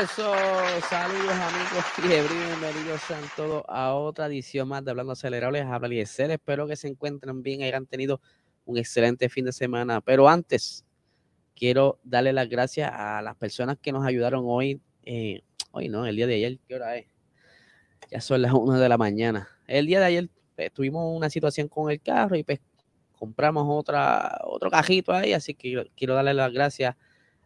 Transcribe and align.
Eso, 0.00 0.32
saludos 0.88 1.34
amigos 1.34 1.84
fiebre, 1.96 2.34
bienvenidos 2.34 3.02
sean 3.02 3.20
todos 3.36 3.62
a 3.68 3.92
otra 3.92 4.24
edición 4.24 4.66
más 4.66 4.82
de 4.82 4.90
Hablando 4.90 5.12
Acelerables. 5.12 5.66
Habla 5.66 5.86
Eliezer, 5.88 6.30
espero 6.30 6.66
que 6.66 6.76
se 6.76 6.88
encuentren 6.88 7.42
bien, 7.42 7.62
hayan 7.62 7.84
tenido 7.84 8.18
un 8.64 8.78
excelente 8.78 9.28
fin 9.28 9.44
de 9.44 9.52
semana. 9.52 10.00
Pero 10.00 10.30
antes, 10.30 10.86
quiero 11.54 11.98
darle 12.04 12.32
las 12.32 12.48
gracias 12.48 12.90
a 12.90 13.20
las 13.20 13.36
personas 13.36 13.76
que 13.82 13.92
nos 13.92 14.06
ayudaron 14.06 14.44
hoy, 14.46 14.80
eh, 15.02 15.42
hoy 15.72 15.90
no, 15.90 16.06
el 16.06 16.16
día 16.16 16.26
de 16.26 16.36
ayer, 16.36 16.58
¿qué 16.66 16.74
hora 16.74 16.96
es? 16.96 17.06
Ya 18.10 18.22
son 18.22 18.40
las 18.40 18.54
1 18.54 18.78
de 18.78 18.88
la 18.88 18.96
mañana. 18.96 19.50
El 19.66 19.84
día 19.84 20.00
de 20.00 20.06
ayer 20.06 20.30
pues, 20.56 20.72
tuvimos 20.72 21.14
una 21.14 21.28
situación 21.28 21.68
con 21.68 21.90
el 21.90 22.00
carro 22.00 22.34
y 22.36 22.44
pues 22.44 22.60
compramos 23.12 23.66
otra, 23.68 24.40
otro 24.44 24.70
cajito 24.70 25.12
ahí, 25.12 25.34
así 25.34 25.52
que 25.52 25.90
quiero 25.94 26.14
darle 26.14 26.32
las 26.32 26.50
gracias 26.50 26.96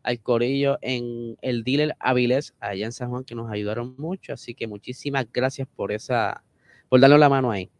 al 0.06 0.20
Corillo 0.20 0.78
en 0.83 1.37
el 1.42 1.65
dealer 1.65 1.96
Avilés, 1.98 2.55
allá 2.60 2.87
en 2.87 2.92
San 2.92 3.10
Juan, 3.10 3.24
que 3.24 3.34
nos 3.34 3.51
ayudaron 3.51 3.97
mucho. 3.98 4.33
Así 4.33 4.55
que 4.55 4.69
muchísimas 4.69 5.27
gracias 5.33 5.67
por 5.75 5.91
esa, 5.91 6.44
por 6.89 7.00
darnos 7.00 7.19
la 7.19 7.28
mano 7.28 7.50
ahí. 7.50 7.70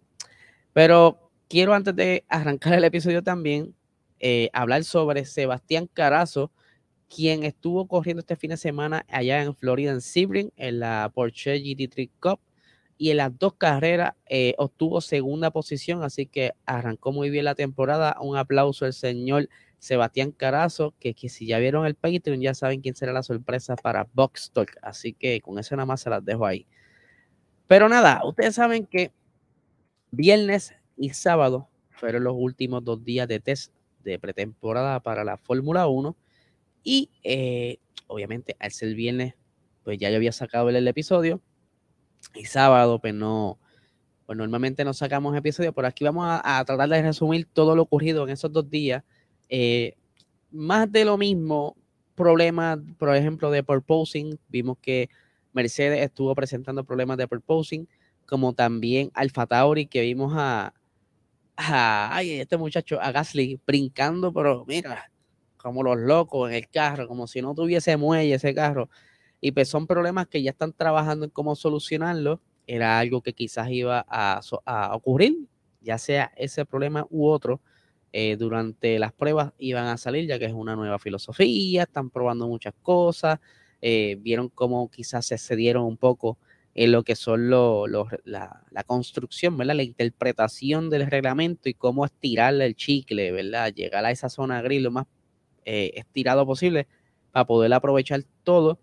Pero 0.73 1.31
quiero 1.49 1.73
antes 1.73 1.95
de 1.95 2.25
arrancar 2.29 2.75
el 2.75 2.85
episodio 2.85 3.23
también 3.23 3.75
eh, 4.19 4.51
hablar 4.53 4.83
sobre 4.83 5.25
Sebastián 5.25 5.89
Carazo, 5.93 6.51
quien 7.09 7.45
estuvo 7.45 7.87
corriendo 7.87 8.21
este 8.21 8.35
fin 8.35 8.51
de 8.51 8.57
semana 8.57 9.07
allá 9.09 9.43
en 9.43 9.55
Florida, 9.55 9.93
en 9.93 10.01
Sebring, 10.01 10.53
en 10.57 10.81
la 10.81 11.13
Porsche 11.15 11.63
GT3 11.63 12.11
Cup. 12.21 12.41
Y 12.99 13.11
en 13.11 13.19
las 13.19 13.39
dos 13.39 13.55
carreras 13.55 14.15
eh, 14.27 14.55
obtuvo 14.59 15.01
segunda 15.01 15.51
posición, 15.51 16.03
así 16.03 16.27
que 16.27 16.55
arrancó 16.65 17.13
muy 17.13 17.31
bien 17.31 17.45
la 17.45 17.55
temporada. 17.55 18.17
Un 18.21 18.37
aplauso 18.37 18.85
al 18.85 18.95
señor 18.95 19.49
Sebastián 19.79 20.33
Carazo, 20.33 20.95
que, 20.99 21.15
que, 21.15 21.29
si 21.29 21.47
ya 21.47 21.59
vieron 21.59 21.87
el 21.87 21.95
Patreon 21.95 22.41
ya 22.41 22.55
saben 22.55 22.81
quién 22.81 22.95
será 22.95 23.13
la 23.13 23.23
sorpresa 23.23 23.77
para 23.77 24.09
Box 24.13 24.51
Talk, 24.53 24.77
así 24.83 25.13
que 25.13 25.41
con 25.41 25.59
eso 25.59 25.77
nada 25.77 25.87
más 25.87 26.01
se 26.01 26.11
las 26.11 26.25
dejo 26.25 26.47
ahí. 26.47 26.67
Pero 27.67 27.89
nada, 27.89 28.23
ustedes 28.25 28.55
saben 28.55 28.87
que 28.87 29.13
viernes 30.11 30.75
y 30.97 31.11
sábado 31.11 31.69
fueron 31.91 32.25
los 32.25 32.35
últimos 32.37 32.85
dos 32.85 33.05
días 33.05 33.29
de 33.29 33.41
test 33.41 33.73
de 34.05 34.19
pretemporada 34.19 35.01
para 35.01 35.25
la 35.25 35.37
Fórmula 35.37 35.89
1 35.89 36.17
y 36.85 37.11
eh, 37.25 37.79
obviamente 38.07 38.57
al 38.61 38.71
ser 38.71 38.95
viernes 38.95 39.35
pues 39.83 39.99
ya 39.99 40.11
yo 40.11 40.17
había 40.17 40.33
sacado 40.33 40.69
el, 40.69 40.89
episodio. 40.89 41.41
Y 42.35 42.45
sábado 42.47 43.01
pues 43.01 43.15
no, 43.15 43.59
pues 44.27 44.37
normalmente 44.37 44.85
no 44.85 44.95
sacamos 44.95 45.37
episodio, 45.37 45.73
pero 45.73 45.89
aquí 45.89 46.05
vamos 46.05 46.27
a, 46.27 46.59
a 46.59 46.65
tratar 46.65 46.89
de 46.89 47.03
resumir 47.03 47.47
todo 47.53 47.77
lo 47.77 47.83
ocurrido 47.83 48.25
en 48.25 48.31
esos 48.31 48.53
dos 48.53 48.69
días 48.69 49.05
eh, 49.49 49.95
más 50.51 50.91
de 50.91 51.05
lo 51.05 51.17
mismo, 51.19 51.77
problemas, 52.15 52.79
por 52.99 53.15
ejemplo, 53.15 53.51
de 53.51 53.63
purposing. 53.63 54.39
Vimos 54.49 54.79
que 54.81 55.09
Mercedes 55.53 56.03
estuvo 56.03 56.35
presentando 56.35 56.85
problemas 56.85 57.19
de 57.19 57.29
purposing, 57.29 57.89
como 58.27 58.55
también 58.55 59.11
Alfa 59.15 59.47
Tauri, 59.47 59.87
que 59.87 60.01
vimos 60.01 60.33
a, 60.37 60.75
a 61.57 62.23
este 62.23 62.57
muchacho, 62.57 63.01
a 63.01 63.13
Gasly, 63.13 63.61
brincando, 63.67 64.33
pero 64.33 64.65
mira, 64.67 65.11
como 65.57 65.83
los 65.83 65.99
locos 65.99 66.51
en 66.51 66.57
el 66.57 66.69
carro, 66.69 67.07
como 67.07 67.27
si 67.27 67.43
no 67.43 67.55
tuviese 67.55 67.97
muelle 67.97 68.35
ese 68.35 68.55
carro. 68.55 68.89
Y 69.41 69.53
pues 69.53 69.69
son 69.69 69.87
problemas 69.87 70.27
que 70.27 70.43
ya 70.43 70.51
están 70.51 70.73
trabajando 70.73 71.27
en 71.27 71.31
cómo 71.31 71.55
solucionarlo. 71.55 72.41
Era 72.67 72.99
algo 72.99 73.23
que 73.23 73.33
quizás 73.33 73.71
iba 73.71 74.05
a, 74.09 74.41
a 74.65 74.97
ocurrir, 74.97 75.37
ya 75.81 75.99
sea 75.99 76.33
ese 76.37 76.65
problema 76.65 77.07
u 77.11 77.29
otro 77.29 77.61
eh, 78.13 78.37
durante 78.37 78.99
las 78.99 79.13
pruebas 79.13 79.53
iban 79.59 79.87
a 79.87 79.97
salir, 79.97 80.27
ya 80.27 80.39
que 80.39 80.47
es 80.47 80.53
una 80.53 80.77
nueva 80.77 80.99
filosofía, 80.99 81.83
están 81.83 82.11
probando 82.11 82.49
muchas 82.49 82.75
cosas, 82.83 83.41
eh, 83.83 84.17
vieron 84.21 84.49
cómo 84.49 84.91
quizás 84.91 85.27
se 85.27 85.39
cedieron 85.39 85.85
un 85.85 85.97
poco 85.97 86.39
en 86.75 86.93
lo 86.93 87.05
que 87.05 87.17
son 87.17 87.49
lo, 87.49 87.87
la, 87.87 88.63
construcción, 88.87 89.57
¿verdad? 89.57 89.77
La 89.77 89.83
interpretación 89.83 90.91
del 90.91 91.07
reglamento 91.11 91.71
y 91.71 91.75
cómo 91.75 92.05
estirarle 92.05 92.67
el 92.67 92.77
chicle, 92.77 93.33
¿verdad? 93.33 93.73
Llegar 93.73 94.05
a 94.05 94.11
esa 94.11 94.29
zona 94.29 94.61
gris 94.61 94.83
lo 94.83 94.91
más 94.91 95.07
eh, 95.65 95.93
estirado 95.95 96.45
posible 96.45 96.87
para 97.33 97.47
poder 97.47 97.73
aprovechar 97.73 98.25
todo 98.45 98.79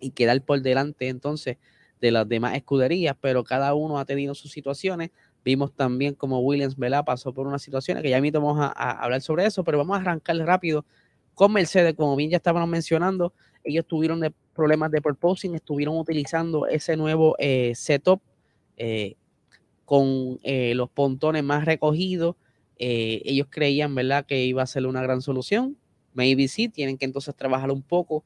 y 0.00 0.10
quedar 0.10 0.42
por 0.42 0.60
delante 0.60 1.08
entonces 1.08 1.58
de 2.00 2.10
las 2.10 2.28
demás 2.28 2.56
escuderías, 2.56 3.16
pero 3.20 3.44
cada 3.44 3.74
uno 3.74 3.98
ha 3.98 4.04
tenido 4.04 4.34
sus 4.34 4.50
situaciones. 4.50 5.10
Vimos 5.44 5.74
también 5.74 6.14
como 6.14 6.40
Williams 6.40 6.76
Vela 6.76 7.04
pasó 7.04 7.34
por 7.34 7.46
una 7.46 7.58
situación 7.58 8.00
que 8.00 8.08
ya 8.08 8.20
mismo 8.20 8.40
vamos 8.40 8.72
a, 8.74 8.90
hablar 8.92 9.20
sobre 9.20 9.44
eso, 9.44 9.62
pero 9.62 9.78
vamos 9.78 9.98
a 9.98 10.00
arrancar 10.00 10.36
rápido 10.38 10.86
con 11.34 11.52
Mercedes, 11.52 11.94
como 11.94 12.16
bien 12.16 12.30
ya 12.30 12.38
estábamos 12.38 12.68
mencionando, 12.68 13.34
ellos 13.62 13.86
tuvieron 13.86 14.22
problemas 14.54 14.90
de 14.90 15.02
purposing, 15.02 15.54
estuvieron 15.54 15.98
utilizando 15.98 16.66
ese 16.66 16.96
nuevo 16.96 17.34
eh, 17.38 17.72
setup 17.74 18.22
eh, 18.76 19.16
con 19.84 20.38
eh, 20.42 20.74
los 20.74 20.88
pontones 20.90 21.42
más 21.42 21.64
recogidos. 21.64 22.36
ellos 22.78 23.48
creían, 23.50 23.94
¿verdad?, 23.94 24.24
que 24.26 24.44
iba 24.44 24.62
a 24.62 24.66
ser 24.66 24.86
una 24.86 25.02
gran 25.02 25.20
solución. 25.20 25.76
Maybe 26.14 26.48
sí, 26.48 26.68
tienen 26.68 26.96
que 26.96 27.04
entonces 27.04 27.34
trabajar 27.34 27.70
un 27.70 27.82
poco 27.82 28.24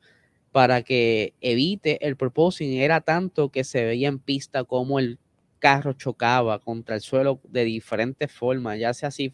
para 0.52 0.82
que 0.82 1.34
evite 1.40 2.06
el 2.06 2.16
purposing. 2.16 2.74
Era 2.74 3.00
tanto 3.00 3.50
que 3.50 3.64
se 3.64 3.84
veía 3.84 4.08
en 4.08 4.18
pista 4.18 4.64
como 4.64 4.98
el 4.98 5.18
carro 5.58 5.92
chocaba 5.92 6.58
contra 6.58 6.94
el 6.96 7.00
suelo 7.00 7.40
de 7.44 7.64
diferentes 7.64 8.30
formas, 8.32 8.78
ya 8.78 8.94
sea 8.94 9.10
si 9.10 9.32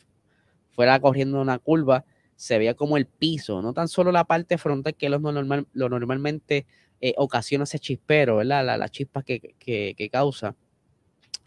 fuera 0.72 0.98
corriendo 1.00 1.40
una 1.40 1.58
curva, 1.58 2.04
se 2.36 2.58
veía 2.58 2.74
como 2.74 2.96
el 2.96 3.06
piso, 3.06 3.62
no 3.62 3.72
tan 3.72 3.88
solo 3.88 4.10
la 4.12 4.24
parte 4.24 4.58
frontal 4.58 4.94
que 4.94 5.08
lo, 5.08 5.18
normal, 5.18 5.66
lo 5.72 5.88
normalmente 5.88 6.66
eh, 7.00 7.14
ocasiona 7.16 7.64
ese 7.64 7.78
chispero, 7.78 8.36
¿verdad? 8.36 8.64
La, 8.64 8.76
la 8.76 8.88
chispa 8.88 9.22
que, 9.22 9.54
que, 9.58 10.10
causa. 10.10 10.56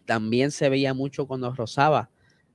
También 0.06 0.52
se 0.52 0.70
veía 0.70 0.94
mucho 0.94 1.28
cuando 1.28 1.54
rozaba 1.54 2.10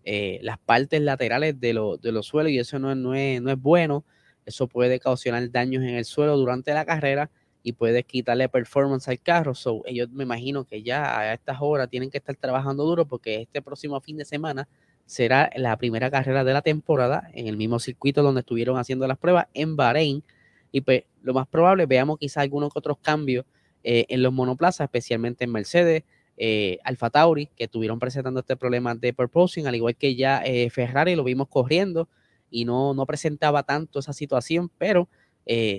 eh, 0.05 0.39
las 0.43 0.59
partes 0.59 1.01
laterales 1.03 1.61
de, 1.61 1.75
lo, 1.75 1.99
de 1.99 2.13
los 2.13 2.27
suelos 2.27 2.53
y 2.53 2.59
eso 2.59 2.79
no, 2.79 2.95
no, 2.95 3.15
es, 3.15 3.43
no 3.43 3.51
es 3.51 3.61
bueno. 3.61 4.05
Eso 4.47 4.67
puede 4.67 4.99
causar 4.99 5.51
daños 5.51 5.83
en 5.83 5.91
el 5.91 6.05
suelo 6.05 6.37
durante 6.37 6.73
la 6.75 6.85
carrera 6.85 7.31
y 7.63 7.73
puedes 7.73 8.05
quitarle 8.05 8.49
performance 8.49 9.09
al 9.09 9.21
carro. 9.21 9.55
So, 9.55 9.83
ellos 9.87 10.11
me 10.11 10.25
imagino 10.25 10.65
que 10.65 10.83
ya 10.83 11.19
a 11.19 11.35
estas 11.35 11.59
horas 11.61 11.89
tienen 11.89 12.11
que 12.11 12.19
estar 12.19 12.35
trabajando 12.37 12.85
duro 12.85 13.07
porque 13.07 13.43
este 13.43 13.63
próximo 13.63 14.01
fin 14.01 14.17
de 14.17 14.25
semana 14.25 14.69
será 15.07 15.51
la 15.57 15.77
primera 15.77 16.11
carrera 16.11 16.45
de 16.45 16.53
la 16.53 16.63
temporada 16.63 17.29
en 17.35 17.47
el 17.47 17.57
mismo 17.57 17.79
circuito 17.79 18.23
donde 18.23 18.41
estuvieron 18.41 18.79
haciendo 18.79 19.07
las 19.07 19.19
pruebas 19.19 19.47
en 19.55 19.77
Bahrein. 19.77 20.25
Y 20.71 20.81
pues 20.81 21.05
lo 21.23 21.35
más 21.35 21.47
probable, 21.47 21.87
veamos 21.87 22.19
quizás 22.19 22.39
algunos 22.39 22.73
otros 22.75 22.99
cambios 22.99 23.45
eh, 23.85 24.07
en 24.09 24.23
los 24.23 24.33
monoplazas, 24.33 24.87
especialmente 24.87 25.45
en 25.45 25.53
Mercedes, 25.53 26.05
eh, 26.37 26.79
Alfa 26.83 27.11
Tauri, 27.11 27.47
que 27.55 27.65
estuvieron 27.65 27.99
presentando 27.99 28.41
este 28.41 28.57
problema 28.57 28.95
de 28.95 29.13
purposing, 29.13 29.67
al 29.67 29.75
igual 29.75 29.97
que 29.97 30.15
ya 30.15 30.43
eh, 30.45 30.71
Ferrari 30.71 31.15
lo 31.15 31.25
vimos 31.25 31.49
corriendo 31.49 32.09
y 32.51 32.65
no, 32.65 32.95
no 32.95 33.07
presentaba 33.07 33.63
tanto 33.63 33.99
esa 33.99 34.13
situación, 34.13 34.71
pero 34.79 35.09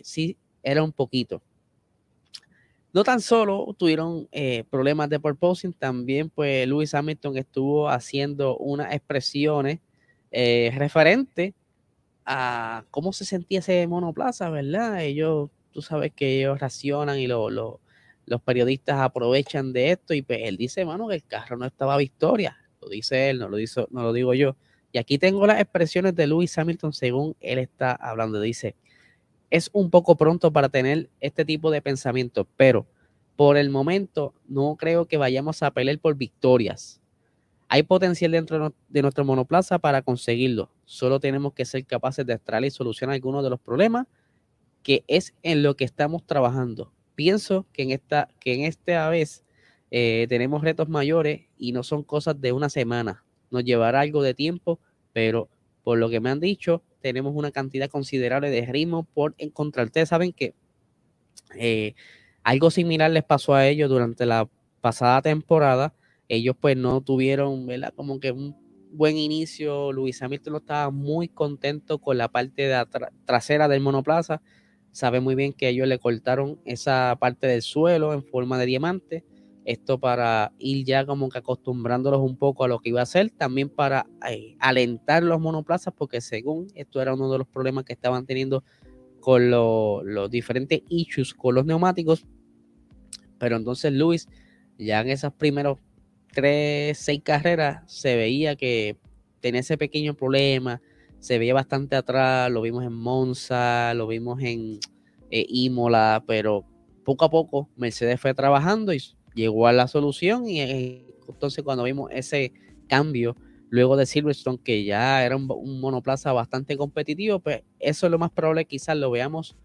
sí 0.03 0.38
era 0.61 0.83
un 0.83 0.91
poquito. 0.91 1.41
No 2.94 3.04
tan 3.04 3.22
solo 3.22 3.75
tuvieron 3.78 4.28
eh, 4.31 4.66
problemas 4.69 5.10
de 5.10 5.19
purposing, 5.19 5.74
también 5.74 6.30
pues 6.30 6.68
Lewis 6.68 6.94
Hamilton 6.94 7.38
estuvo 7.38 7.90
haciendo 7.90 8.56
unas 8.57 8.94
expresiones 8.94 9.80
eh, 10.31 10.72
referentes 10.78 11.56
a 12.25 12.86
cómo 12.92 13.12
se 13.12 13.25
sentía 13.25 13.60
ese 13.60 13.88
monoplaza, 13.88 14.50
¿verdad? 14.51 15.04
Ellos, 15.04 15.50
tú 15.72 15.81
sabes 15.81 16.13
que 16.13 16.40
ellos 16.40 16.60
racionan 16.60 17.18
y 17.19 17.25
lo, 17.28 17.50
los 17.50 18.42
periodistas 18.44 19.00
aprovechan 19.00 19.74
de 19.74 19.92
esto 19.92 20.13
y 20.13 20.22
pues 20.22 20.42
él 20.44 20.57
dice, 20.57 20.86
mano, 20.86 21.07
que 21.07 21.16
el 21.16 21.24
carro 21.24 21.57
no 21.57 21.66
estaba 21.66 21.98
victoria. 21.98 22.57
Lo 22.80 22.90
dice 22.90 23.31
él, 23.31 23.40
no 23.40 23.50
lo, 23.50 23.57
dice, 23.57 23.86
no 23.90 24.04
lo 24.04 24.13
digo 24.13 24.36
yo. 24.36 24.56
Y 24.92 25.00
aquí 25.00 25.18
tengo 25.18 25.48
las 25.48 25.60
expresiones 25.60 26.16
de 26.16 26.28
Lewis 26.28 26.56
Hamilton 26.57 26.94
según 26.94 27.36
él 27.40 27.57
está 27.57 27.94
hablando. 27.94 28.40
Dice, 28.40 28.75
es 29.53 29.69
un 29.71 29.91
poco 29.91 30.17
pronto 30.17 30.51
para 30.51 30.67
tener 30.67 31.11
este 31.19 31.45
tipo 31.45 31.69
de 31.69 31.79
pensamiento, 31.79 32.47
pero 32.57 32.88
por 33.35 33.55
el 33.55 33.69
momento 33.69 34.33
no 34.47 34.75
creo 34.77 35.05
que 35.05 35.17
vayamos 35.17 35.61
a 35.61 35.69
pelear 35.69 36.00
por 36.00 36.15
victorias. 36.15 37.00
Hay 37.67 37.83
potencial 37.83 38.31
dentro 38.31 38.73
de 38.89 39.01
nuestro 39.03 39.23
monoplaza 39.23 39.77
para 39.77 40.01
conseguirlo. 40.01 40.71
Solo 40.85 41.19
tenemos 41.19 41.53
que 41.53 41.65
ser 41.65 41.85
capaces 41.85 42.25
de 42.25 42.33
extraer 42.33 42.65
y 42.65 42.71
solucionar 42.71 43.13
algunos 43.13 43.44
de 43.44 43.51
los 43.51 43.59
problemas 43.59 44.07
que 44.81 45.03
es 45.07 45.35
en 45.44 45.61
lo 45.61 45.75
que 45.75 45.85
estamos 45.85 46.25
trabajando. 46.25 46.91
Pienso 47.13 47.67
que 47.73 47.83
en 47.83 47.91
esta, 47.91 48.29
que 48.39 48.56
en 48.56 48.61
esta 48.61 49.07
vez 49.09 49.45
eh, 49.91 50.25
tenemos 50.29 50.63
retos 50.63 50.89
mayores 50.89 51.41
y 51.59 51.73
no 51.73 51.83
son 51.83 52.01
cosas 52.01 52.41
de 52.41 52.53
una 52.53 52.69
semana. 52.69 53.23
Nos 53.51 53.63
llevará 53.63 53.99
algo 53.99 54.23
de 54.23 54.33
tiempo, 54.33 54.79
pero 55.13 55.47
por 55.83 55.99
lo 55.99 56.09
que 56.09 56.19
me 56.19 56.31
han 56.31 56.39
dicho, 56.39 56.81
tenemos 57.03 57.33
una 57.35 57.51
cantidad 57.51 57.89
considerable 57.89 58.50
de 58.50 58.65
ritmo 58.65 59.03
por 59.03 59.35
encontrar. 59.38 59.88
Ustedes 59.88 60.07
saben 60.07 60.31
que 60.31 60.55
eh, 61.59 61.95
algo 62.44 62.71
similar 62.71 63.11
les 63.11 63.25
pasó 63.25 63.53
a 63.53 63.67
ellos 63.67 63.89
durante 63.89 64.25
la 64.25 64.50
pasada 64.79 65.21
temporada. 65.21 65.94
Ellos 66.29 66.55
pues 66.59 66.77
no 66.77 67.01
tuvieron, 67.01 67.67
¿verdad? 67.67 67.94
Como 67.94 68.21
que 68.21 68.31
un 68.31 68.55
buen 68.89 69.17
inicio. 69.17 69.91
Luis 69.91 70.21
Hamilton 70.21 70.55
estaba 70.55 70.91
muy 70.91 71.27
contento 71.27 72.00
con 72.00 72.17
la 72.17 72.29
parte 72.29 72.63
de 72.63 72.85
trasera 73.25 73.67
del 73.67 73.81
monoplaza. 73.81 74.41
sabe 74.94 75.19
muy 75.19 75.35
bien 75.35 75.51
que 75.51 75.67
ellos 75.67 75.88
le 75.88 75.99
cortaron 75.99 76.61
esa 76.63 77.17
parte 77.19 77.47
del 77.47 77.63
suelo 77.63 78.13
en 78.13 78.23
forma 78.23 78.57
de 78.57 78.65
diamante. 78.65 79.25
Esto 79.65 79.98
para 79.98 80.51
ir 80.60 80.86
ya 80.86 81.06
como 81.06 81.30
que 81.30 81.38
acostumbrándolos 81.38 82.21
un 82.21 82.36
poco 82.38 82.65
a 82.65 82.68
lo 82.68 82.80
que 82.80 82.89
iba 82.89 83.00
a 83.00 83.04
hacer, 83.04 83.31
también 83.31 83.69
para 83.69 84.06
eh, 84.30 84.56
alentar 84.60 85.24
los 85.24 85.39
monoplazas, 85.39 85.94
porque 85.98 86.19
según 86.19 86.68
esto 86.75 87.01
era 87.01 87.13
uno 87.13 87.31
de 87.31 87.38
los 87.38 87.48
problemas 87.48 87.86
que 87.86 87.94
estaban 87.94 88.25
teniendo 88.25 88.63
con 89.21 89.50
los 89.50 90.30
diferentes 90.30 90.81
issues 90.89 91.33
con 91.33 91.56
los 91.56 91.65
neumáticos. 91.65 92.25
Pero 93.38 93.56
entonces 93.56 93.94
Luis, 93.94 94.27
ya 94.77 95.00
en 95.00 95.10
esas 95.10 95.31
primeros 95.31 95.77
tres, 96.33 96.98
seis 96.98 97.21
carreras, 97.24 97.83
se 97.89 98.18
veía 98.18 98.57
que 98.57 98.98
tenía 99.39 99.62
ese 99.62 99.77
pequeño 99.77 100.13
problema, 100.13 100.81
se 101.19 101.38
veía 101.38 101.54
bastante 101.54 101.95
atrás, 101.95 102.51
lo 102.51 102.62
vimos 102.62 102.83
en 102.83 102.94
Monza, 102.94 103.94
lo 103.94 104.07
vimos 104.07 104.42
en 104.42 104.80
eh, 105.31 105.45
Imola, 105.48 106.21
pero 106.27 106.66
poco 107.06 107.24
a 107.24 107.30
poco 107.30 107.69
Mercedes 107.77 108.19
fue 108.19 108.33
trabajando 108.33 108.94
y 108.94 109.01
llegó 109.35 109.68
a 109.68 109.74
la 109.74 109.88
solución 109.88 110.47
y 110.47 110.62
eh, 110.62 111.06
entonces 111.27 111.63
cuando 111.63 111.83
vimos 111.83 112.09
ese 112.12 112.53
cambio 112.88 113.35
luego 113.69 113.97
de 113.97 114.06
Silverstone, 114.06 114.59
que 114.63 114.83
ya 114.83 115.25
era 115.25 115.35
un, 115.35 115.47
monoplaza 115.47 116.31
bastante 116.31 116.77
competitivo, 116.77 117.39
pues 117.39 117.63
eso 117.80 118.06
es 118.06 118.12
lo 118.12 118.19
más 118.19 118.30
probable, 118.30 118.65
quizás 118.65 118.95
lo 118.95 119.09
veamos 119.09 119.56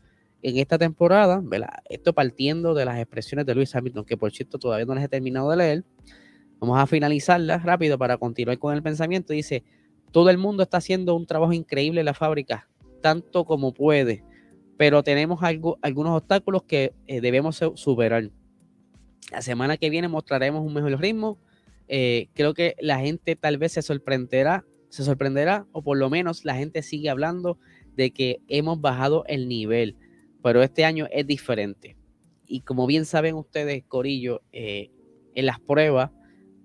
en 0.41 0.57
esta 0.57 0.79
temporada, 0.79 1.43
¿verdad? 1.45 1.83
Esto 1.91 2.15
partiendo 2.15 2.73
de 2.73 2.87
las 2.87 2.99
expresiones 2.99 3.45
de 3.45 3.55
Luis 3.55 3.75
Hamilton, 3.75 4.07
que 4.07 4.17
por 4.17 4.33
cierto 4.33 4.59
todavía 4.59 4.87
no 4.87 4.95
les 4.95 5.05
he 5.05 5.09
terminado 5.09 5.51
de 5.51 5.57
leer. 5.59 5.85
Vamos 6.59 6.79
a 6.79 6.87
finalizarlas 6.87 7.65
rápido 7.65 7.99
para 7.99 8.17
continuar 8.17 8.59
con 8.59 8.75
el 8.75 8.83
pensamiento. 8.83 9.35
Dice, 9.35 9.63
todo 10.11 10.31
el 10.31 10.39
mundo 10.39 10.63
está 10.63 10.79
haciendo 10.79 11.15
un 11.15 11.27
trabajo 11.27 11.53
increíble 11.53 12.01
en 12.01 12.07
la 12.07 12.15
fábrica, 12.15 12.67
tanto 13.03 13.45
como 13.45 13.75
puede, 13.75 14.25
pero 14.79 15.03
tenemos 15.03 15.43
algo, 15.43 15.79
algunos 15.83 16.17
obstáculos 16.17 16.63
que 16.63 16.95
eh, 17.09 17.21
debemos 17.21 17.61
superar. 17.75 18.31
La 19.31 19.43
semana 19.43 19.77
que 19.77 19.91
viene 19.91 20.09
mostraremos 20.09 20.65
un 20.65 20.75
mejor 20.75 20.99
ritmo, 21.01 21.39
eh, 21.89 22.29
creo 22.35 22.55
que 22.55 22.77
la 22.81 22.99
gente 23.01 23.37
tal 23.37 23.59
vez 23.59 23.73
se 23.73 23.83
sorprenderá, 23.83 24.65
se 24.89 25.05
sorprenderá, 25.05 25.67
o 25.73 25.83
por 25.83 25.99
lo 25.99 26.11
menos 26.11 26.45
la 26.45 26.55
gente 26.55 26.83
sigue 26.83 27.11
hablando 27.11 27.59
de 27.97 28.11
que 28.11 28.41
hemos 28.49 28.81
bajado 28.81 29.25
el 29.27 29.49
nivel, 29.49 29.97
pero 30.43 30.63
este 30.63 30.85
año 30.85 31.07
es 31.11 31.27
diferente. 31.27 31.97
Y 32.47 32.61
como 32.61 32.87
bien 32.87 33.05
saben 33.05 33.35
ustedes, 33.35 33.85
Corillo, 33.87 34.43
eh, 34.53 34.91
en 35.35 35.47
las 35.47 35.61
pruebas 35.61 36.11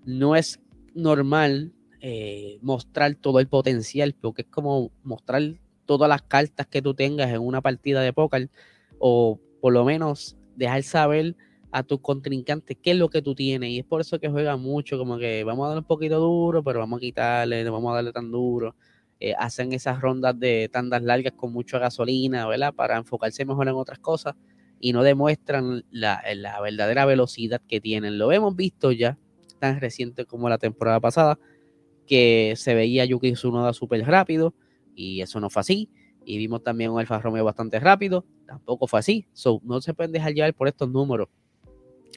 no 0.04 0.36
es 0.36 0.60
normal 0.94 1.72
eh, 2.00 2.58
mostrar 2.62 3.14
todo 3.14 3.40
el 3.40 3.48
potencial, 3.48 4.14
porque 4.14 4.42
es 4.42 4.48
como 4.48 4.92
mostrar 5.02 5.42
todas 5.86 6.08
las 6.08 6.22
cartas 6.22 6.66
que 6.66 6.82
tú 6.82 6.94
tengas 6.94 7.30
en 7.30 7.40
una 7.40 7.60
partida 7.60 8.00
de 8.02 8.12
póker, 8.12 8.50
o 8.98 9.40
por 9.60 9.72
lo 9.72 9.84
menos 9.84 10.36
dejar 10.56 10.82
saber 10.82 11.36
a 11.74 11.82
tus 11.82 11.98
contrincantes 12.00 12.76
qué 12.80 12.92
es 12.92 12.96
lo 12.96 13.10
que 13.10 13.20
tú 13.20 13.34
tienes. 13.34 13.68
Y 13.70 13.80
es 13.80 13.84
por 13.84 14.00
eso 14.00 14.20
que 14.20 14.28
juega 14.28 14.56
mucho, 14.56 14.96
como 14.96 15.18
que 15.18 15.42
vamos 15.42 15.64
a 15.64 15.68
darle 15.70 15.80
un 15.80 15.86
poquito 15.86 16.20
duro, 16.20 16.62
pero 16.62 16.78
vamos 16.78 16.98
a 16.98 17.00
quitarle, 17.00 17.64
no 17.64 17.72
vamos 17.72 17.90
a 17.90 17.94
darle 17.96 18.12
tan 18.12 18.30
duro. 18.30 18.76
Eh, 19.18 19.34
hacen 19.36 19.72
esas 19.72 20.00
rondas 20.00 20.38
de 20.38 20.70
tandas 20.72 21.02
largas 21.02 21.32
con 21.32 21.52
mucha 21.52 21.80
gasolina, 21.80 22.46
¿verdad? 22.46 22.72
Para 22.72 22.96
enfocarse 22.96 23.44
mejor 23.44 23.66
en 23.66 23.74
otras 23.74 23.98
cosas 23.98 24.36
y 24.78 24.92
no 24.92 25.02
demuestran 25.02 25.84
la, 25.90 26.22
la 26.36 26.60
verdadera 26.60 27.06
velocidad 27.06 27.60
que 27.66 27.80
tienen. 27.80 28.18
Lo 28.18 28.30
hemos 28.30 28.54
visto 28.54 28.92
ya, 28.92 29.18
tan 29.58 29.80
reciente 29.80 30.26
como 30.26 30.48
la 30.48 30.58
temporada 30.58 31.00
pasada, 31.00 31.40
que 32.06 32.54
se 32.56 32.76
veía 32.76 33.04
Yuki 33.04 33.32
Tsunoda 33.32 33.72
súper 33.72 34.06
rápido 34.06 34.54
y 34.94 35.22
eso 35.22 35.40
no 35.40 35.50
fue 35.50 35.58
así. 35.58 35.88
Y 36.24 36.38
vimos 36.38 36.62
también 36.62 36.92
un 36.92 37.00
Alfa 37.00 37.18
Romeo 37.18 37.44
bastante 37.44 37.80
rápido, 37.80 38.24
tampoco 38.46 38.86
fue 38.86 39.00
así. 39.00 39.26
So, 39.32 39.60
no 39.64 39.80
se 39.80 39.92
pueden 39.92 40.12
dejar 40.12 40.34
llevar 40.34 40.54
por 40.54 40.68
estos 40.68 40.88
números. 40.88 41.28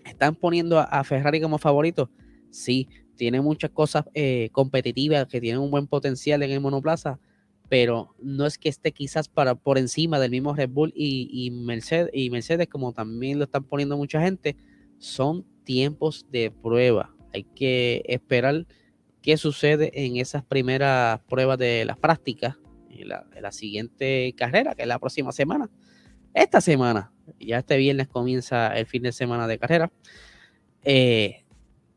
¿Están 0.06 0.36
poniendo 0.36 0.80
a, 0.80 1.04
Ferrari 1.04 1.42
como 1.42 1.58
favorito? 1.58 2.10
Sí, 2.50 2.88
tiene 3.16 3.42
muchas 3.42 3.72
cosas 3.72 4.06
eh, 4.14 4.50
competitivas 4.52 5.28
que 5.28 5.42
tienen 5.42 5.62
un 5.62 5.72
buen 5.72 5.88
potencial 5.88 6.44
en 6.44 6.52
el 6.52 6.60
monoplaza, 6.60 7.20
pero 7.70 8.16
no 8.20 8.46
es 8.46 8.58
que 8.58 8.70
esté 8.70 8.92
quizás 8.92 9.28
para, 9.28 9.56
por 9.56 9.78
encima 9.78 10.20
del 10.20 10.32
mismo 10.32 10.54
Red 10.56 10.70
Bull 10.70 10.94
y, 10.96 11.52
Mercedes, 11.52 12.10
y 12.14 12.30
Mercedes, 12.30 12.68
como 12.68 12.94
también 12.94 13.40
lo 13.40 13.46
están 13.46 13.64
poniendo 13.64 13.98
mucha 13.98 14.22
gente. 14.22 14.56
Son 15.00 15.46
tiempos 15.64 16.26
de 16.32 16.52
prueba. 16.52 17.14
Hay 17.34 17.44
que 17.44 18.04
esperar 18.08 18.66
qué 19.22 19.36
sucede 19.36 19.92
en 19.94 20.18
esas 20.18 20.44
primeras 20.44 21.20
pruebas 21.28 21.58
de 21.58 21.84
las 21.86 21.98
prácticas, 21.98 22.58
en 22.90 23.10
la, 23.10 23.26
en 23.36 23.44
la 23.44 23.52
siguiente 23.52 24.34
carrera, 24.38 24.74
que 24.76 24.84
es 24.84 24.88
la 24.88 25.00
próxima 25.00 25.32
semana. 25.32 25.70
Esta 26.34 26.62
semana 26.62 27.12
ya 27.40 27.60
este 27.60 27.78
viernes 27.78 28.08
comienza 28.08 28.78
el 28.78 28.86
fin 28.86 29.04
de 29.04 29.12
semana 29.12 29.48
de 29.48 29.58
carrera. 29.58 29.92
Eh, 30.84 31.44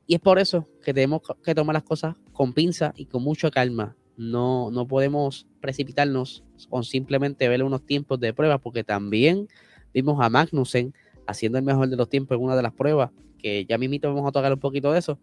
y 0.07 0.15
es 0.15 0.21
por 0.21 0.39
eso 0.39 0.69
que 0.85 0.93
tenemos 0.93 1.23
que 1.45 1.55
tomar 1.55 1.75
las 1.75 1.85
cosas 1.85 2.17
con 2.33 2.53
pinza 2.53 2.93
y 2.97 3.07
con 3.07 3.23
mucha 3.23 3.51
calma. 3.51 3.97
No, 4.17 4.71
no 4.71 4.87
podemos 4.87 5.47
precipitarnos 5.61 6.45
con 6.69 6.85
simplemente 6.85 7.49
ver 7.49 7.63
unos 7.63 7.87
tiempos 7.87 8.19
de 8.21 8.35
prueba, 8.35 8.59
porque 8.59 8.85
también 8.85 9.49
vimos 9.95 10.19
a 10.21 10.29
Magnussen 10.29 10.95
haciendo 11.27 11.59
el 11.59 11.65
mejor 11.65 11.89
de 11.89 11.97
los 11.97 12.09
tiempos 12.09 12.37
en 12.37 12.45
una 12.45 12.57
de 12.57 12.63
las 12.63 12.73
pruebas, 12.73 13.11
que 13.39 13.65
ya 13.65 13.79
mismito 13.79 14.13
vamos 14.13 14.29
a 14.29 14.33
tocar 14.33 14.53
un 14.53 14.59
poquito 14.59 14.93
de 14.93 14.99
eso, 14.99 15.19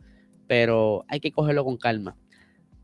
pero 0.48 1.06
hay 1.08 1.20
que 1.20 1.32
cogerlo 1.32 1.64
con 1.66 1.78
calma. 1.78 2.16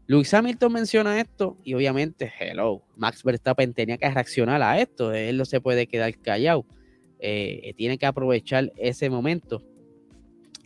Luis 0.06 0.34
Hamilton 0.34 0.74
menciona 0.74 1.20
esto 1.20 1.58
y 1.64 1.74
obviamente, 1.74 2.32
hello, 2.40 2.84
Max 2.98 3.24
Verstappen 3.24 3.74
tenía 3.74 3.98
que 3.98 4.10
reaccionar 4.10 4.62
a 4.62 4.80
esto, 4.80 5.14
él 5.14 5.38
no 5.38 5.46
se 5.46 5.62
puede 5.62 5.88
quedar 5.88 6.14
callado. 6.20 6.66
Eh, 7.26 7.74
tiene 7.78 7.98
que 7.98 8.06
aprovechar 8.06 8.74
ese 8.76 9.10
momento. 9.10 9.64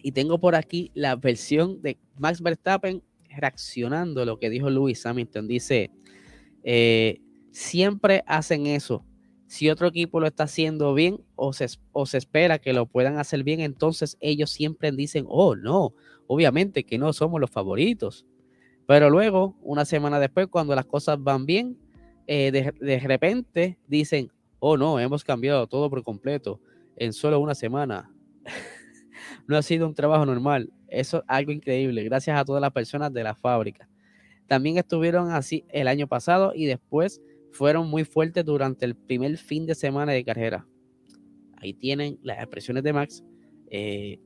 Y 0.02 0.12
tengo 0.12 0.40
por 0.40 0.56
aquí 0.56 0.90
la 0.96 1.16
versión 1.16 1.84
de 1.84 2.00
Max 2.18 2.42
Verstappen 2.42 3.04
reaccionando 3.30 4.24
a 4.24 4.26
lo 4.26 4.40
que 4.40 4.50
dijo 4.50 4.72
Lewis 4.72 5.06
Hamilton. 5.06 5.48
Dice, 5.48 5.92
eh, 6.64 7.22
siempre 7.52 8.24
hacen 8.26 8.66
eso. 8.66 9.06
Si 9.46 9.70
otro 9.70 9.90
equipo 9.90 10.20
lo 10.20 10.26
está 10.26 10.46
haciendo 10.46 10.96
bien 10.96 11.22
o 11.36 11.54
se, 11.54 11.68
o 11.92 12.08
se 12.08 12.18
espera 12.18 12.58
que 12.58 12.74
lo 12.74 12.88
puedan 12.88 13.20
hacer 13.20 13.44
bien, 13.44 13.60
entonces 13.60 14.18
ellos 14.20 14.50
siempre 14.50 14.92
dicen, 14.92 15.26
oh, 15.30 15.56
no, 15.56 15.94
obviamente 16.26 16.86
que 16.86 16.98
no 16.98 17.14
somos 17.14 17.40
los 17.40 17.52
favoritos. 17.52 18.26
Pero 18.88 19.12
luego, 19.12 19.56
una 19.62 19.86
semana 19.86 20.20
después, 20.20 20.48
cuando 20.48 20.74
las 20.74 20.88
cosas 20.88 21.22
van 21.22 21.46
bien, 21.46 21.78
eh, 22.26 22.52
de, 22.52 22.74
de, 22.84 23.00
repente 23.00 23.78
dicen, 23.88 24.32
oh 24.60 24.78
no, 24.78 25.00
hemos 25.00 25.24
cambiado 25.24 25.68
todo 25.68 25.90
por 25.90 26.04
completo 26.04 26.60
en 26.96 27.14
solo 27.14 27.40
una 27.40 27.56
semana. 27.56 28.12
no 29.48 29.58
ha 29.58 29.62
sido 29.62 29.88
un 29.88 29.94
trabajo 29.94 30.26
normal. 30.26 30.72
Eso 30.88 31.18
es 31.18 31.24
algo 31.28 31.52
increíble. 31.52 32.04
Gracias 32.04 32.38
a 32.38 32.46
todas 32.46 32.62
las 32.62 32.72
personas 32.72 33.14
de 33.14 33.24
la 33.24 33.36
fábrica. 33.36 33.88
También 34.48 34.78
estuvieron 34.78 35.32
así 35.32 35.66
el 35.70 35.88
año 35.88 36.08
pasado 36.08 36.54
y 36.56 36.66
después 36.66 37.22
fueron 37.52 37.90
muy 37.90 38.06
fuertes 38.06 38.46
durante 38.46 38.86
el 38.86 38.96
primer 38.96 39.38
fin 39.38 39.66
de 39.66 39.76
semana 39.76 40.14
de 40.14 40.24
carrera. 40.24 40.66
Ahí 41.58 41.74
tienen 41.74 42.20
las 42.22 42.38
expresiones 42.38 42.84
de 42.84 42.94
Max. 42.94 43.24
Eh, 43.70 44.20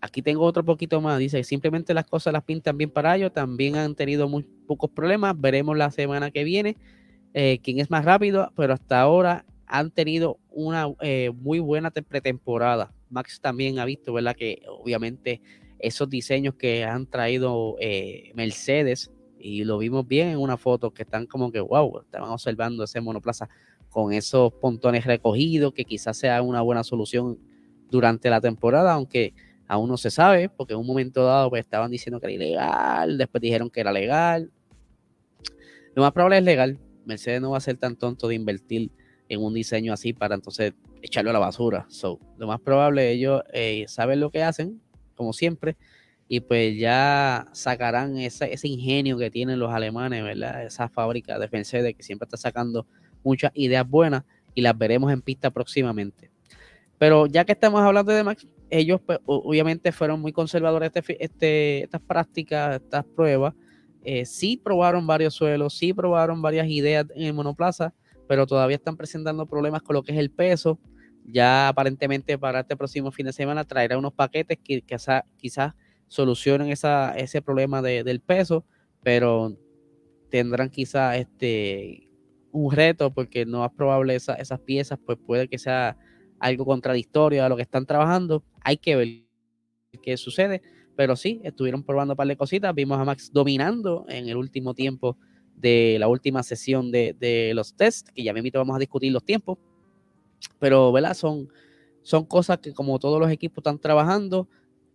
aquí 0.00 0.22
tengo 0.22 0.44
otro 0.44 0.64
poquito 0.64 1.00
más. 1.00 1.18
Dice, 1.18 1.42
simplemente 1.44 1.92
las 1.92 2.06
cosas 2.06 2.32
las 2.32 2.44
pintan 2.44 2.78
bien 2.78 2.90
para 2.90 3.16
ellos. 3.16 3.32
También 3.32 3.76
han 3.76 3.94
tenido 3.94 4.28
muy 4.28 4.44
pocos 4.66 4.90
problemas. 4.90 5.38
Veremos 5.38 5.76
la 5.76 5.90
semana 5.90 6.30
que 6.30 6.44
viene 6.44 6.76
eh, 7.40 7.60
quién 7.62 7.78
es 7.78 7.88
más 7.88 8.04
rápido, 8.04 8.52
pero 8.56 8.72
hasta 8.72 9.00
ahora 9.00 9.44
han 9.64 9.92
tenido 9.92 10.40
una 10.50 10.88
eh, 11.00 11.30
muy 11.32 11.60
buena 11.60 11.92
pretemporada. 11.92 12.92
Max 13.10 13.40
también 13.40 13.78
ha 13.78 13.84
visto, 13.84 14.12
¿verdad? 14.12 14.34
Que 14.34 14.60
obviamente 14.66 15.40
esos 15.78 16.10
diseños 16.10 16.56
que 16.56 16.84
han 16.84 17.06
traído 17.06 17.76
eh, 17.78 18.32
Mercedes, 18.34 19.12
y 19.38 19.62
lo 19.62 19.78
vimos 19.78 20.04
bien 20.08 20.30
en 20.30 20.38
una 20.38 20.56
foto 20.56 20.92
que 20.92 21.04
están 21.04 21.26
como 21.26 21.52
que, 21.52 21.60
wow, 21.60 22.00
estaban 22.00 22.28
observando 22.28 22.82
ese 22.82 23.00
monoplaza 23.00 23.48
con 23.88 24.12
esos 24.12 24.52
pontones 24.54 25.04
recogidos, 25.04 25.72
que 25.72 25.84
quizás 25.84 26.16
sea 26.16 26.42
una 26.42 26.62
buena 26.62 26.82
solución 26.82 27.38
durante 27.88 28.30
la 28.30 28.40
temporada, 28.40 28.94
aunque 28.94 29.32
aún 29.68 29.88
no 29.88 29.96
se 29.96 30.10
sabe, 30.10 30.48
porque 30.48 30.72
en 30.72 30.80
un 30.80 30.86
momento 30.88 31.22
dado 31.22 31.50
pues, 31.50 31.60
estaban 31.60 31.92
diciendo 31.92 32.18
que 32.18 32.26
era 32.26 32.34
ilegal, 32.34 33.16
después 33.16 33.40
dijeron 33.40 33.70
que 33.70 33.78
era 33.78 33.92
legal. 33.92 34.50
Lo 35.94 36.02
más 36.02 36.10
probable 36.10 36.38
es 36.38 36.44
legal, 36.44 36.78
Mercedes 37.08 37.40
no 37.40 37.50
va 37.50 37.58
a 37.58 37.60
ser 37.60 37.76
tan 37.76 37.96
tonto 37.96 38.28
de 38.28 38.36
invertir 38.36 38.90
en 39.28 39.42
un 39.42 39.52
diseño 39.54 39.92
así 39.92 40.12
para 40.12 40.34
entonces 40.34 40.74
echarlo 41.02 41.30
a 41.30 41.32
la 41.32 41.38
basura. 41.38 41.86
So, 41.88 42.20
lo 42.38 42.46
más 42.46 42.60
probable 42.60 43.10
ellos 43.10 43.42
eh, 43.52 43.84
saben 43.88 44.20
lo 44.20 44.30
que 44.30 44.42
hacen, 44.42 44.80
como 45.16 45.32
siempre, 45.32 45.76
y 46.28 46.40
pues 46.40 46.78
ya 46.78 47.48
sacarán 47.52 48.18
ese, 48.18 48.52
ese 48.52 48.68
ingenio 48.68 49.16
que 49.16 49.30
tienen 49.30 49.58
los 49.58 49.72
alemanes, 49.72 50.22
¿verdad? 50.22 50.64
Esa 50.64 50.88
fábrica 50.88 51.38
de 51.38 51.48
Mercedes 51.50 51.94
que 51.96 52.02
siempre 52.02 52.26
está 52.26 52.36
sacando 52.36 52.86
muchas 53.24 53.50
ideas 53.54 53.88
buenas 53.88 54.24
y 54.54 54.60
las 54.60 54.76
veremos 54.76 55.12
en 55.12 55.22
pista 55.22 55.50
próximamente. 55.50 56.30
Pero 56.98 57.26
ya 57.26 57.44
que 57.44 57.52
estamos 57.52 57.80
hablando 57.80 58.12
de 58.12 58.24
Max, 58.24 58.46
ellos 58.70 59.00
pues, 59.04 59.18
obviamente 59.24 59.92
fueron 59.92 60.20
muy 60.20 60.32
conservadores 60.32 60.90
este, 60.94 61.24
este, 61.24 61.84
estas 61.84 62.00
prácticas, 62.02 62.82
estas 62.82 63.04
pruebas, 63.04 63.54
eh, 64.10 64.24
sí 64.24 64.56
probaron 64.56 65.06
varios 65.06 65.34
suelos, 65.34 65.74
sí 65.74 65.92
probaron 65.92 66.40
varias 66.40 66.66
ideas 66.66 67.04
en 67.14 67.24
el 67.24 67.34
monoplaza, 67.34 67.92
pero 68.26 68.46
todavía 68.46 68.76
están 68.76 68.96
presentando 68.96 69.44
problemas 69.44 69.82
con 69.82 69.92
lo 69.92 70.02
que 70.02 70.12
es 70.12 70.18
el 70.18 70.30
peso. 70.30 70.80
Ya 71.26 71.68
aparentemente 71.68 72.38
para 72.38 72.60
este 72.60 72.74
próximo 72.74 73.10
fin 73.10 73.26
de 73.26 73.34
semana 73.34 73.64
traerá 73.64 73.98
unos 73.98 74.14
paquetes 74.14 74.56
que 74.64 74.82
quizás 75.36 75.74
solucionen 76.06 76.70
ese 76.70 77.42
problema 77.42 77.82
del 77.82 78.20
peso, 78.20 78.64
pero 79.02 79.54
tendrán 80.30 80.70
quizás 80.70 81.18
este, 81.18 82.08
un 82.50 82.72
reto 82.72 83.12
porque 83.12 83.44
no 83.44 83.62
es 83.62 83.72
probable 83.72 84.14
esas 84.14 84.60
piezas, 84.60 84.98
pues 85.04 85.18
puede 85.18 85.48
que 85.48 85.58
sea 85.58 85.98
algo 86.40 86.64
contradictorio 86.64 87.44
a 87.44 87.50
lo 87.50 87.56
que 87.56 87.62
están 87.62 87.84
trabajando. 87.84 88.42
Hay 88.62 88.78
que 88.78 88.96
ver 88.96 89.08
qué 90.02 90.16
sucede, 90.16 90.62
pero 90.98 91.14
sí, 91.14 91.40
estuvieron 91.44 91.84
probando 91.84 92.14
un 92.14 92.16
par 92.16 92.26
de 92.26 92.36
cositas. 92.36 92.74
Vimos 92.74 92.98
a 92.98 93.04
Max 93.04 93.30
dominando 93.32 94.04
en 94.08 94.28
el 94.28 94.36
último 94.36 94.74
tiempo 94.74 95.16
de 95.54 95.96
la 96.00 96.08
última 96.08 96.42
sesión 96.42 96.90
de, 96.90 97.52
los 97.54 97.76
tests, 97.76 98.10
que 98.10 98.24
ya 98.24 98.32
me 98.32 98.40
invito, 98.40 98.58
vamos 98.58 98.74
a 98.74 98.80
discutir 98.80 99.12
los 99.12 99.24
tiempos. 99.24 99.58
Pero, 100.58 100.90
¿verdad? 100.90 101.14
Son, 101.14 101.48
son 102.02 102.24
cosas 102.24 102.58
que 102.58 102.72
como 102.72 102.98
todos 102.98 103.20
los 103.20 103.30
equipos 103.30 103.58
están 103.58 103.78
trabajando, 103.78 104.48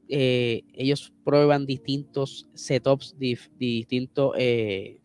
eh, 0.10 0.64
ellos 0.74 1.14
prueban 1.24 1.66
distintos 1.66 2.50
setups, 2.54 3.16
distintos 3.18 4.34
eh, 4.38 5.00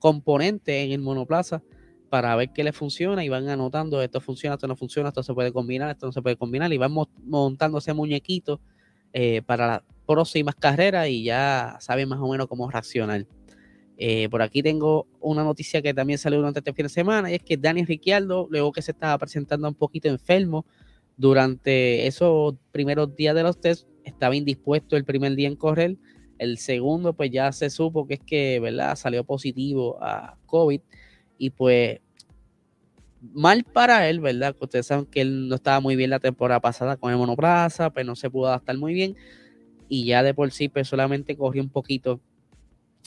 componentes 0.00 0.86
en 0.86 0.90
el 0.90 1.02
monoplaza 1.02 1.62
para 2.10 2.34
ver 2.34 2.52
qué 2.52 2.64
les 2.64 2.74
funciona 2.74 3.24
y 3.24 3.28
van 3.28 3.48
anotando 3.48 4.02
esto 4.02 4.20
funciona, 4.20 4.54
esto 4.54 4.66
no 4.66 4.74
funciona, 4.74 5.10
esto 5.10 5.22
se 5.22 5.34
puede 5.34 5.52
combinar, 5.52 5.88
esto 5.90 6.06
no 6.06 6.12
se 6.12 6.20
puede 6.20 6.34
combinar 6.34 6.72
y 6.72 6.78
van 6.78 6.92
montando 7.22 7.78
ese 7.78 7.94
muñequito 7.94 8.60
eh, 9.12 9.40
para 9.46 9.84
próximas 10.06 10.54
carreras 10.54 11.08
y 11.08 11.24
ya 11.24 11.76
saben 11.80 12.08
más 12.08 12.20
o 12.20 12.28
menos 12.28 12.46
cómo 12.46 12.70
reaccionar. 12.70 13.26
Eh, 13.98 14.28
por 14.28 14.42
aquí 14.42 14.62
tengo 14.62 15.06
una 15.20 15.42
noticia 15.42 15.80
que 15.80 15.94
también 15.94 16.18
salió 16.18 16.38
durante 16.38 16.60
este 16.60 16.72
fin 16.74 16.84
de 16.84 16.90
semana 16.90 17.30
y 17.30 17.34
es 17.34 17.42
que 17.42 17.56
Daniel 17.56 17.86
Ricciardo, 17.86 18.46
luego 18.50 18.72
que 18.72 18.82
se 18.82 18.92
estaba 18.92 19.16
presentando 19.18 19.68
un 19.68 19.74
poquito 19.74 20.08
enfermo 20.08 20.66
durante 21.16 22.06
esos 22.06 22.54
primeros 22.72 23.14
días 23.16 23.34
de 23.34 23.42
los 23.42 23.58
test, 23.58 23.88
estaba 24.04 24.36
indispuesto 24.36 24.96
el 24.96 25.04
primer 25.04 25.34
día 25.34 25.48
en 25.48 25.56
correr. 25.56 25.96
El 26.38 26.58
segundo, 26.58 27.14
pues 27.14 27.30
ya 27.30 27.50
se 27.52 27.70
supo 27.70 28.06
que 28.06 28.14
es 28.14 28.20
que, 28.20 28.60
¿verdad? 28.60 28.94
Salió 28.96 29.24
positivo 29.24 29.98
a 30.02 30.36
COVID 30.44 30.80
y 31.38 31.50
pues 31.50 32.00
mal 33.32 33.64
para 33.64 34.08
él, 34.08 34.20
¿verdad? 34.20 34.54
Ustedes 34.60 34.86
saben 34.86 35.06
que 35.06 35.22
él 35.22 35.48
no 35.48 35.56
estaba 35.56 35.80
muy 35.80 35.96
bien 35.96 36.10
la 36.10 36.20
temporada 36.20 36.60
pasada 36.60 36.96
con 36.96 37.10
el 37.10 37.18
monoplaza, 37.18 37.90
pues 37.90 38.04
no 38.04 38.14
se 38.14 38.30
pudo 38.30 38.48
adaptar 38.48 38.76
muy 38.76 38.92
bien. 38.92 39.16
Y 39.88 40.06
ya 40.06 40.22
de 40.22 40.34
por 40.34 40.50
sí, 40.52 40.68
pues 40.68 40.88
solamente 40.88 41.36
corrió 41.36 41.62
un 41.62 41.70
poquito 41.70 42.20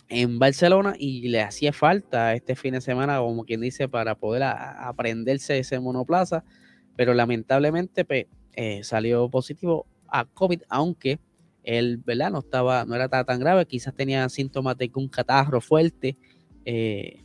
en 0.07 0.39
Barcelona 0.39 0.95
y 0.97 1.27
le 1.29 1.41
hacía 1.41 1.71
falta 1.71 2.33
este 2.33 2.55
fin 2.55 2.73
de 2.73 2.81
semana, 2.81 3.19
como 3.19 3.43
quien 3.45 3.61
dice, 3.61 3.87
para 3.87 4.15
poder 4.15 4.43
aprenderse 4.43 5.59
ese 5.59 5.79
monoplaza. 5.79 6.43
Pero 6.95 7.13
lamentablemente, 7.13 8.05
pues, 8.05 8.25
eh, 8.53 8.83
salió 8.83 9.29
positivo 9.29 9.85
a 10.07 10.25
COVID, 10.25 10.61
aunque 10.69 11.19
él, 11.63 11.97
¿verdad? 11.97 12.31
No 12.31 12.39
estaba, 12.39 12.85
no 12.85 12.95
era 12.95 13.07
tan, 13.09 13.39
grave, 13.39 13.65
quizás 13.65 13.93
tenía 13.93 14.27
síntomas 14.29 14.77
de 14.77 14.91
un 14.95 15.07
catarro 15.07 15.61
fuerte. 15.61 16.17
Eh, 16.65 17.23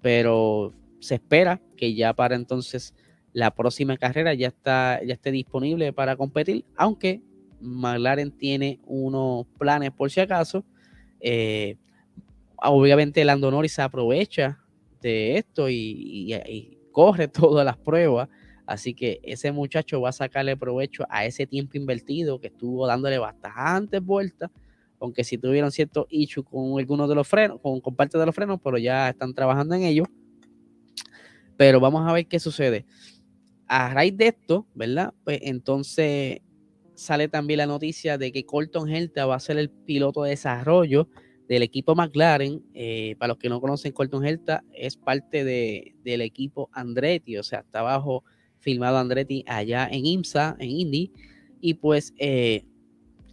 pero 0.00 0.74
se 1.00 1.14
espera 1.14 1.60
que 1.76 1.94
ya 1.94 2.12
para 2.12 2.34
entonces 2.34 2.94
la 3.32 3.50
próxima 3.54 3.96
carrera 3.96 4.34
ya 4.34 4.48
está 4.48 5.00
ya 5.04 5.14
esté 5.14 5.30
disponible 5.30 5.92
para 5.92 6.16
competir, 6.16 6.64
aunque 6.76 7.22
McLaren 7.64 8.30
tiene 8.30 8.80
unos 8.84 9.46
planes 9.58 9.90
por 9.90 10.10
si 10.10 10.20
acaso. 10.20 10.64
Eh, 11.20 11.76
obviamente 12.56 13.24
Lando 13.24 13.50
Norris 13.50 13.74
se 13.74 13.82
aprovecha 13.82 14.58
de 15.00 15.38
esto 15.38 15.68
y, 15.68 16.78
corre 16.92 17.28
todas 17.28 17.64
las 17.64 17.76
pruebas. 17.76 18.28
Así 18.66 18.94
que 18.94 19.20
ese 19.22 19.52
muchacho 19.52 20.00
va 20.00 20.08
a 20.08 20.12
sacarle 20.12 20.56
provecho 20.56 21.04
a 21.10 21.26
ese 21.26 21.46
tiempo 21.46 21.76
invertido 21.76 22.40
que 22.40 22.46
estuvo 22.46 22.86
dándole 22.86 23.18
bastantes 23.18 24.02
vueltas 24.02 24.50
aunque 25.04 25.22
si 25.22 25.38
tuvieron 25.38 25.70
ciertos 25.70 26.06
issues 26.08 26.46
con 26.48 26.78
algunos 26.78 27.08
de 27.08 27.14
los 27.14 27.28
frenos, 27.28 27.60
con, 27.60 27.80
parte 27.94 28.18
de 28.18 28.26
los 28.26 28.34
frenos, 28.34 28.58
pero 28.62 28.78
ya 28.78 29.10
están 29.10 29.34
trabajando 29.34 29.74
en 29.74 29.82
ello. 29.82 30.04
Pero 31.56 31.78
vamos 31.78 32.08
a 32.08 32.12
ver 32.12 32.26
qué 32.26 32.40
sucede. 32.40 32.86
A 33.66 33.92
raíz 33.92 34.16
de 34.16 34.28
esto, 34.28 34.66
¿verdad? 34.74 35.12
Pues 35.24 35.40
entonces 35.42 36.40
sale 36.94 37.28
también 37.28 37.58
la 37.58 37.66
noticia 37.66 38.18
de 38.18 38.32
que 38.32 38.44
Colton 38.44 38.88
Herta 38.88 39.26
va 39.26 39.36
a 39.36 39.40
ser 39.40 39.58
el 39.58 39.70
piloto 39.70 40.22
de 40.22 40.30
desarrollo 40.30 41.08
del 41.48 41.62
equipo 41.62 41.94
McLaren. 41.94 42.62
Eh, 42.74 43.16
para 43.18 43.28
los 43.28 43.38
que 43.38 43.48
no 43.48 43.60
conocen, 43.60 43.92
Colton 43.92 44.24
Herta 44.24 44.64
es 44.72 44.96
parte 44.96 45.44
de, 45.44 45.94
del 46.04 46.20
equipo 46.20 46.70
Andretti, 46.72 47.36
o 47.36 47.42
sea, 47.42 47.60
está 47.60 47.80
abajo 47.80 48.24
filmado 48.58 48.98
Andretti 48.98 49.44
allá 49.46 49.88
en 49.90 50.06
IMSA, 50.06 50.56
en 50.58 50.70
Indy. 50.70 51.12
Y 51.60 51.74
pues 51.74 52.14
eh, 52.18 52.64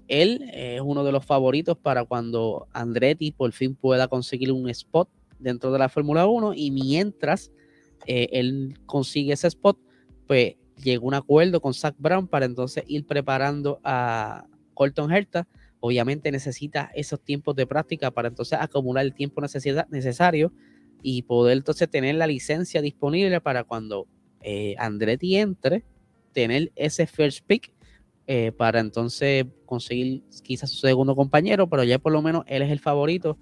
él 0.08 0.50
es 0.53 0.82
uno 0.82 1.03
de 1.03 1.12
los 1.12 1.25
favoritos 1.25 1.77
para 1.77 2.03
cuando 2.03 2.68
Andretti 2.74 3.32
por 3.32 3.51
fin 3.53 3.75
pueda 3.75 4.08
conseguir 4.08 4.51
un 4.51 4.70
spot 4.70 5.10
dentro 5.39 5.72
de 5.72 5.80
la 5.80 5.89
Fórmula 5.89 6.27
1 6.27 6.53
y 6.56 6.72
mientras 6.72 7.51
eh, 8.06 8.27
él 8.32 8.80
consigue 8.86 9.34
ese 9.34 9.48
spot, 9.48 9.77
pues 10.27 10.56
llegó 10.83 11.07
un 11.07 11.13
acuerdo 11.13 11.61
con 11.61 11.73
Zach 11.73 11.95
Brown 11.97 12.27
para 12.27 12.45
entonces 12.45 12.83
ir 12.88 13.05
preparando 13.05 13.79
a 13.83 14.45
Colton 14.73 15.11
Herta. 15.11 15.47
Obviamente 15.79 16.31
necesita 16.31 16.91
esos 16.93 17.19
tiempos 17.21 17.55
de 17.55 17.65
práctica 17.65 18.11
para 18.11 18.27
entonces 18.27 18.59
acumular 18.61 19.05
el 19.05 19.13
tiempo 19.13 19.41
necesario 19.41 20.51
y 21.01 21.23
poder 21.23 21.57
entonces 21.57 21.89
tener 21.89 22.15
la 22.15 22.27
licencia 22.27 22.81
disponible 22.81 23.41
para 23.41 23.63
cuando 23.63 24.07
eh, 24.41 24.75
Andretti 24.77 25.38
entre, 25.38 25.83
tener 26.33 26.71
ese 26.75 27.07
first 27.07 27.45
pick 27.45 27.73
eh, 28.27 28.51
para 28.51 28.79
entonces 28.79 29.45
conseguir 29.65 30.23
quizás 30.43 30.69
su 30.69 30.77
segundo 30.77 31.15
compañero, 31.15 31.67
pero 31.67 31.83
ya 31.83 32.00
por 32.00 32.11
lo 32.11 32.21
menos 32.21 32.43
él 32.47 32.61
es 32.61 32.71
el 32.71 32.79
favorito 32.79 33.38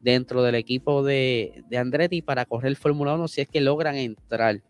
dentro 0.00 0.42
del 0.42 0.54
equipo 0.54 1.02
de, 1.02 1.64
Andretti 1.76 2.20
para 2.20 2.44
correr 2.44 2.70
el 2.70 2.76
Fórmula 2.76 3.14
1 3.14 3.28
si 3.28 3.40
es 3.40 3.48
que 3.48 3.60
logran 3.60 3.96
entrar. 3.96 4.60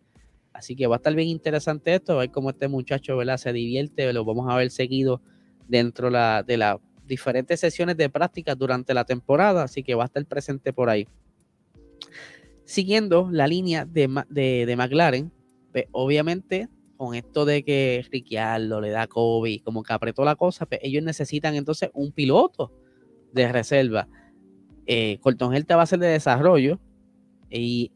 Así 0.55 0.77
que 0.77 0.87
va 0.87 0.95
a 0.95 0.99
estar 0.99 1.15
bien 1.15 1.29
interesante 1.29 1.97
esto, 1.97 2.13
a 2.13 2.21
ver 2.21 2.31
cómo 2.31 2.51
este 2.51 2.69
muchacho 2.69 3.17
¿verdad? 3.17 3.37
se 3.39 3.53
divierte, 3.53 4.11
lo 4.13 4.25
vamos 4.25 4.47
a 4.49 4.57
ver 4.57 4.71
seguido 4.71 5.21
dentro 5.67 6.11
de 6.11 6.57
las 6.57 6.77
diferentes 7.07 7.59
sesiones 7.59 7.97
de 7.97 8.09
práctica 8.09 8.55
durante 8.55 8.95
la 8.95 9.05
temporada, 9.05 9.65
así 9.65 9.83
que 9.83 9.97
va 9.97 10.05
a 10.05 10.07
estar 10.07 10.25
presente 10.27 10.73
por 10.73 10.89
ahí. 10.89 11.09
Siguiendo 12.65 13.29
la 13.33 13.49
línea 13.49 13.85
de, 13.85 14.07
McLaren, 14.77 15.33
pues, 15.73 15.87
obviamente 15.91 16.69
con 16.97 17.17
esto 17.17 17.45
de 17.45 17.65
que 17.65 18.07
Ricciardo 18.11 18.81
le 18.81 18.91
da 18.91 19.09
COVID, 19.09 19.61
como 19.63 19.83
que 19.83 19.93
apretó 19.93 20.25
la 20.25 20.37
cosa, 20.37 20.67
pues 20.67 20.81
ellos 20.85 21.03
necesitan 21.03 21.57
entonces 21.57 21.91
un 21.93 22.13
piloto 22.13 22.73
de 23.33 23.51
reserva. 23.51 24.09
Eh, 24.87 25.19
va 25.25 25.83
a 25.83 25.87
ser 25.87 25.99
de 25.99 26.07
desarrollo 26.07 26.79
y 27.51 27.91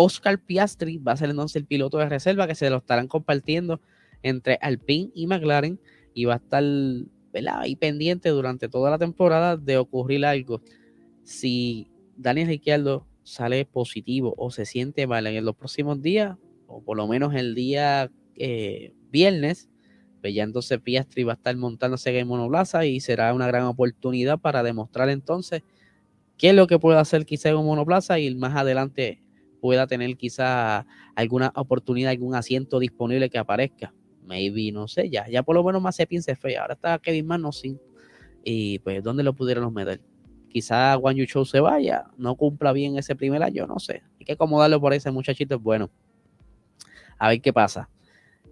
Oscar 0.00 0.38
Piastri 0.38 0.98
va 0.98 1.10
a 1.10 1.16
ser 1.16 1.30
entonces 1.30 1.56
el 1.56 1.66
piloto 1.66 1.98
de 1.98 2.08
reserva 2.08 2.46
que 2.46 2.54
se 2.54 2.70
lo 2.70 2.76
estarán 2.76 3.08
compartiendo 3.08 3.80
entre 4.22 4.56
Alpine 4.60 5.10
y 5.12 5.26
McLaren 5.26 5.80
y 6.14 6.24
va 6.24 6.34
a 6.34 6.36
estar 6.36 6.62
ahí 7.50 7.74
pendiente 7.74 8.28
durante 8.28 8.68
toda 8.68 8.92
la 8.92 8.98
temporada 8.98 9.56
de 9.56 9.76
ocurrir 9.76 10.24
algo. 10.24 10.62
Si 11.24 11.90
Daniel 12.16 12.46
Ricciardo 12.46 13.08
sale 13.24 13.64
positivo 13.64 14.36
o 14.38 14.52
se 14.52 14.66
siente 14.66 15.08
mal 15.08 15.26
en 15.26 15.44
los 15.44 15.56
próximos 15.56 16.00
días, 16.00 16.36
o 16.68 16.80
por 16.80 16.96
lo 16.96 17.08
menos 17.08 17.34
el 17.34 17.56
día 17.56 18.08
eh, 18.36 18.94
viernes, 19.10 19.68
pues 20.20 20.32
ya 20.32 20.44
entonces 20.44 20.80
Piastri 20.80 21.24
va 21.24 21.32
a 21.32 21.36
estar 21.36 21.56
montándose 21.56 22.16
en 22.16 22.28
monoplaza 22.28 22.86
y 22.86 23.00
será 23.00 23.34
una 23.34 23.48
gran 23.48 23.64
oportunidad 23.64 24.38
para 24.38 24.62
demostrar 24.62 25.08
entonces 25.08 25.64
qué 26.36 26.50
es 26.50 26.54
lo 26.54 26.68
que 26.68 26.78
puede 26.78 27.00
hacer 27.00 27.26
quizá 27.26 27.48
en 27.48 27.56
un 27.56 27.66
monoplaza 27.66 28.20
y 28.20 28.32
más 28.36 28.54
adelante 28.54 29.22
pueda 29.60 29.86
tener 29.86 30.16
quizá 30.16 30.86
alguna 31.14 31.52
oportunidad, 31.54 32.10
algún 32.10 32.34
asiento 32.34 32.78
disponible 32.78 33.30
que 33.30 33.38
aparezca. 33.38 33.94
Maybe, 34.24 34.72
no 34.72 34.88
sé, 34.88 35.08
ya, 35.08 35.26
ya 35.28 35.42
por 35.42 35.56
lo 35.56 35.64
menos 35.64 35.80
más 35.80 35.96
se 35.96 36.06
piense 36.06 36.36
fe. 36.36 36.58
Ahora 36.58 36.74
está 36.74 36.98
Kevin 36.98 37.26
Magnussen 37.26 37.80
y 38.44 38.78
pues 38.80 39.02
¿dónde 39.02 39.22
lo 39.22 39.32
pudieron 39.32 39.72
meter? 39.72 40.00
Quizá 40.48 40.96
Juan 40.96 41.16
Show 41.16 41.44
se 41.44 41.60
vaya, 41.60 42.04
no 42.16 42.34
cumpla 42.34 42.72
bien 42.72 42.96
ese 42.96 43.16
primer 43.16 43.42
año, 43.42 43.66
no 43.66 43.78
sé. 43.78 44.02
Hay 44.18 44.24
que 44.26 44.32
acomodarlo 44.32 44.80
por 44.80 44.92
ese 44.92 45.10
muchachito, 45.10 45.56
es 45.56 45.62
bueno 45.62 45.90
a 47.18 47.28
ver 47.28 47.40
qué 47.40 47.52
pasa. 47.52 47.88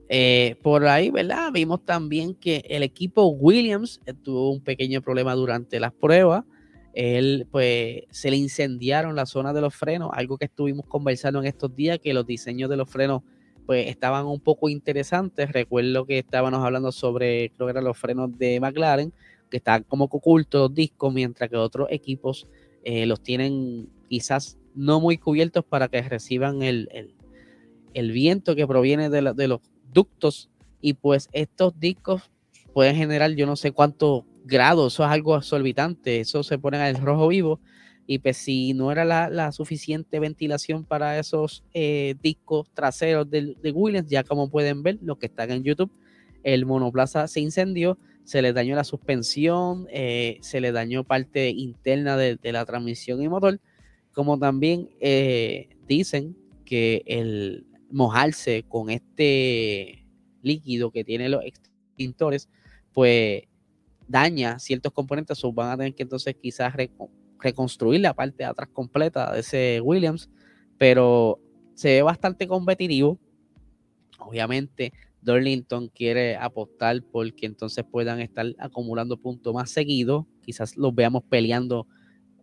Eh, 0.08 0.56
por 0.62 0.86
ahí, 0.86 1.10
¿verdad? 1.10 1.50
Vimos 1.52 1.84
también 1.84 2.34
que 2.34 2.64
el 2.68 2.82
equipo 2.82 3.26
Williams 3.26 4.00
tuvo 4.22 4.52
un 4.52 4.60
pequeño 4.60 5.00
problema 5.00 5.34
durante 5.34 5.80
las 5.80 5.92
pruebas. 5.92 6.44
Él, 6.96 7.46
pues, 7.50 8.04
se 8.10 8.30
le 8.30 8.38
incendiaron 8.38 9.14
la 9.14 9.26
zona 9.26 9.52
de 9.52 9.60
los 9.60 9.74
frenos, 9.74 10.08
algo 10.14 10.38
que 10.38 10.46
estuvimos 10.46 10.86
conversando 10.86 11.40
en 11.40 11.46
estos 11.46 11.76
días, 11.76 11.98
que 11.98 12.14
los 12.14 12.26
diseños 12.26 12.70
de 12.70 12.78
los 12.78 12.88
frenos, 12.88 13.22
pues, 13.66 13.88
estaban 13.88 14.24
un 14.24 14.40
poco 14.40 14.70
interesantes. 14.70 15.52
Recuerdo 15.52 16.06
que 16.06 16.18
estábamos 16.18 16.64
hablando 16.64 16.90
sobre, 16.92 17.50
creo 17.50 17.66
que 17.66 17.72
eran 17.72 17.84
los 17.84 17.98
frenos 17.98 18.36
de 18.38 18.58
McLaren, 18.60 19.12
que 19.50 19.58
están 19.58 19.82
como 19.82 20.06
ocultos 20.06 20.58
los 20.58 20.74
discos, 20.74 21.12
mientras 21.12 21.50
que 21.50 21.56
otros 21.56 21.88
equipos 21.90 22.48
eh, 22.82 23.04
los 23.04 23.22
tienen 23.22 23.90
quizás 24.08 24.56
no 24.74 24.98
muy 24.98 25.18
cubiertos 25.18 25.66
para 25.66 25.88
que 25.88 26.00
reciban 26.00 26.62
el, 26.62 26.88
el 27.92 28.12
viento 28.12 28.56
que 28.56 28.66
proviene 28.66 29.10
de, 29.10 29.34
de 29.34 29.48
los 29.48 29.60
ductos 29.92 30.48
y 30.80 30.94
pues 30.94 31.28
estos 31.32 31.78
discos 31.78 32.30
pueden 32.72 32.96
generar 32.96 33.32
yo 33.32 33.46
no 33.46 33.56
sé 33.56 33.72
cuántos 33.72 34.24
grados, 34.46 34.94
eso 34.94 35.04
es 35.04 35.10
algo 35.10 35.34
absorbitante, 35.34 36.20
eso 36.20 36.42
se 36.42 36.58
pone 36.58 36.78
al 36.78 36.96
rojo 36.96 37.28
vivo 37.28 37.60
y 38.06 38.20
pues 38.20 38.36
si 38.36 38.72
no 38.72 38.92
era 38.92 39.04
la, 39.04 39.52
suficiente 39.52 40.20
ventilación 40.20 40.84
para 40.84 41.18
esos 41.18 41.64
eh, 41.74 42.14
discos 42.22 42.70
traseros 42.72 43.28
de, 43.28 43.56
Williams, 43.74 44.08
ya 44.08 44.22
como 44.22 44.48
pueden 44.48 44.82
ver, 44.82 44.98
los 45.02 45.18
que 45.18 45.26
están 45.26 45.50
en 45.50 45.64
YouTube, 45.64 45.90
el 46.44 46.66
monoplaza 46.66 47.26
se 47.26 47.40
incendió, 47.40 47.98
se 48.22 48.42
le 48.42 48.52
dañó 48.52 48.76
la 48.76 48.84
suspensión, 48.84 49.88
eh, 49.90 50.38
se 50.40 50.60
le 50.60 50.70
dañó 50.70 51.02
parte 51.02 51.50
interna 51.50 52.16
de, 52.16 52.38
la 52.52 52.64
transmisión 52.64 53.20
y 53.22 53.28
motor, 53.28 53.60
como 54.12 54.38
también 54.38 54.88
eh, 55.00 55.68
dicen 55.88 56.36
que 56.64 57.02
el 57.06 57.66
mojarse 57.90 58.64
con 58.68 58.90
este 58.90 60.06
líquido 60.42 60.92
que 60.92 61.04
tiene 61.04 61.28
los 61.28 61.44
extintores, 61.44 62.48
pues 62.92 63.42
daña 64.08 64.58
ciertos 64.58 64.92
componentes, 64.92 65.42
o 65.44 65.52
van 65.52 65.70
a 65.70 65.76
tener 65.76 65.94
que 65.94 66.02
entonces 66.02 66.34
quizás 66.40 66.74
reconstruir 67.38 68.00
la 68.00 68.14
parte 68.14 68.38
de 68.38 68.44
atrás 68.44 68.68
completa 68.72 69.32
de 69.32 69.40
ese 69.40 69.80
Williams, 69.82 70.30
pero 70.78 71.40
se 71.74 71.88
ve 71.88 72.02
bastante 72.02 72.46
competitivo. 72.46 73.18
Obviamente, 74.18 74.92
Darlington 75.20 75.88
quiere 75.88 76.36
apostar 76.36 77.02
porque 77.02 77.46
entonces 77.46 77.84
puedan 77.84 78.20
estar 78.20 78.46
acumulando 78.58 79.16
puntos 79.16 79.52
más 79.52 79.70
seguidos. 79.70 80.24
Quizás 80.42 80.76
los 80.76 80.94
veamos 80.94 81.24
peleando 81.24 81.86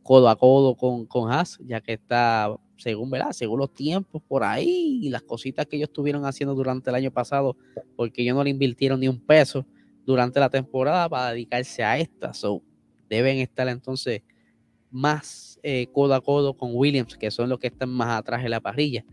codo 0.04 0.28
a 0.30 0.36
codo 0.36 0.76
con, 0.76 1.06
con 1.06 1.32
Haas, 1.32 1.58
ya 1.66 1.80
que 1.80 1.94
está, 1.94 2.54
según, 2.78 3.10
¿verdad? 3.10 3.32
según 3.32 3.60
los 3.60 3.74
tiempos 3.74 4.22
por 4.28 4.44
ahí 4.44 5.00
y 5.02 5.10
las 5.10 5.24
cositas 5.24 5.66
que 5.66 5.78
ellos 5.78 5.90
estuvieron 5.90 6.26
haciendo 6.26 6.54
durante 6.54 6.90
el 6.90 6.96
año 6.98 7.12
pasado, 7.12 7.56
porque 7.96 8.22
ellos 8.22 8.36
no 8.36 8.44
le 8.44 8.50
invirtieron 8.50 9.00
ni 9.00 9.08
un 9.08 9.20
peso 9.20 9.66
durante 10.06 10.40
la 10.40 10.50
temporada 10.50 11.10
para 11.10 11.32
dedicarse 11.32 11.84
a 11.84 11.98
esta. 11.98 12.34
So, 12.34 12.62
deben 13.10 13.38
estar 13.38 13.68
entonces 13.68 14.22
más 14.92 15.60
eh, 15.64 15.88
codo 15.92 16.14
a 16.14 16.22
codo 16.22 16.56
con 16.56 16.72
Williams, 16.74 17.18
que 17.18 17.32
son 17.32 17.50
los 17.50 17.60
que 17.60 17.68
están 17.68 17.90
más 17.90 18.20
atrás 18.20 18.44
de 18.44 18.50
la 18.50 18.62
parrilla. 18.62 19.06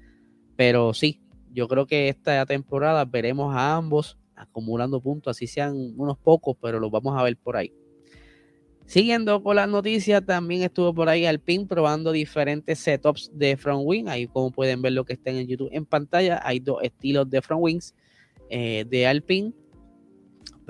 Pero 0.56 0.92
sí, 0.94 1.20
yo 1.52 1.68
creo 1.68 1.86
que 1.86 2.08
esta 2.08 2.44
temporada 2.46 3.04
veremos 3.04 3.54
a 3.54 3.76
ambos 3.76 4.18
acumulando 4.34 5.00
puntos, 5.00 5.36
así 5.36 5.46
sean 5.46 5.74
unos 5.96 6.18
pocos, 6.18 6.56
pero 6.60 6.80
los 6.80 6.90
vamos 6.90 7.18
a 7.18 7.22
ver 7.22 7.36
por 7.36 7.56
ahí. 7.56 7.72
Siguiendo 8.90 9.40
con 9.42 9.54
las 9.54 9.68
noticias, 9.68 10.24
también 10.26 10.62
estuvo 10.62 10.92
por 10.92 11.08
ahí 11.08 11.24
Alpine 11.24 11.66
probando 11.66 12.10
diferentes 12.10 12.80
setups 12.80 13.30
de 13.32 13.56
front 13.56 13.82
wing. 13.84 14.08
Ahí 14.08 14.26
como 14.26 14.50
pueden 14.50 14.82
ver 14.82 14.92
lo 14.94 15.04
que 15.04 15.12
está 15.12 15.30
en 15.30 15.46
YouTube 15.46 15.68
en 15.70 15.86
pantalla, 15.86 16.40
hay 16.42 16.58
dos 16.58 16.82
estilos 16.82 17.30
de 17.30 17.40
front 17.40 17.62
wings 17.62 17.94
eh, 18.48 18.84
de 18.88 19.06
Alpine. 19.06 19.52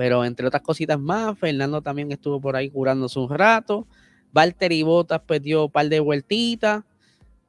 Pero 0.01 0.25
entre 0.25 0.47
otras 0.47 0.63
cositas 0.63 0.99
más, 0.99 1.39
Fernando 1.39 1.83
también 1.83 2.11
estuvo 2.11 2.41
por 2.41 2.57
ahí 2.57 2.71
curándose 2.71 3.19
un 3.19 3.29
rato. 3.29 3.87
Valtteri 4.33 4.83
Bottas 4.83 5.21
perdió 5.27 5.67
un 5.67 5.71
par 5.71 5.91
de 5.91 6.01
vueltitas 6.01 6.85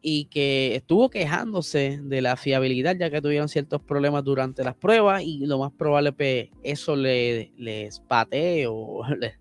y 0.01 0.25
que 0.25 0.75
estuvo 0.75 1.09
quejándose 1.09 2.01
de 2.03 2.21
la 2.21 2.35
fiabilidad 2.35 2.97
ya 2.97 3.09
que 3.09 3.21
tuvieron 3.21 3.47
ciertos 3.47 3.81
problemas 3.81 4.25
durante 4.25 4.65
las 4.65 4.75
pruebas 4.75 5.23
y 5.23 5.45
lo 5.45 5.59
más 5.59 5.71
probable 5.71 6.09
es 6.09 6.15
que 6.17 6.51
eso 6.61 6.97
le, 6.97 7.53
les 7.57 8.01
patee 8.01 8.67
o 8.67 9.01
le, 9.17 9.35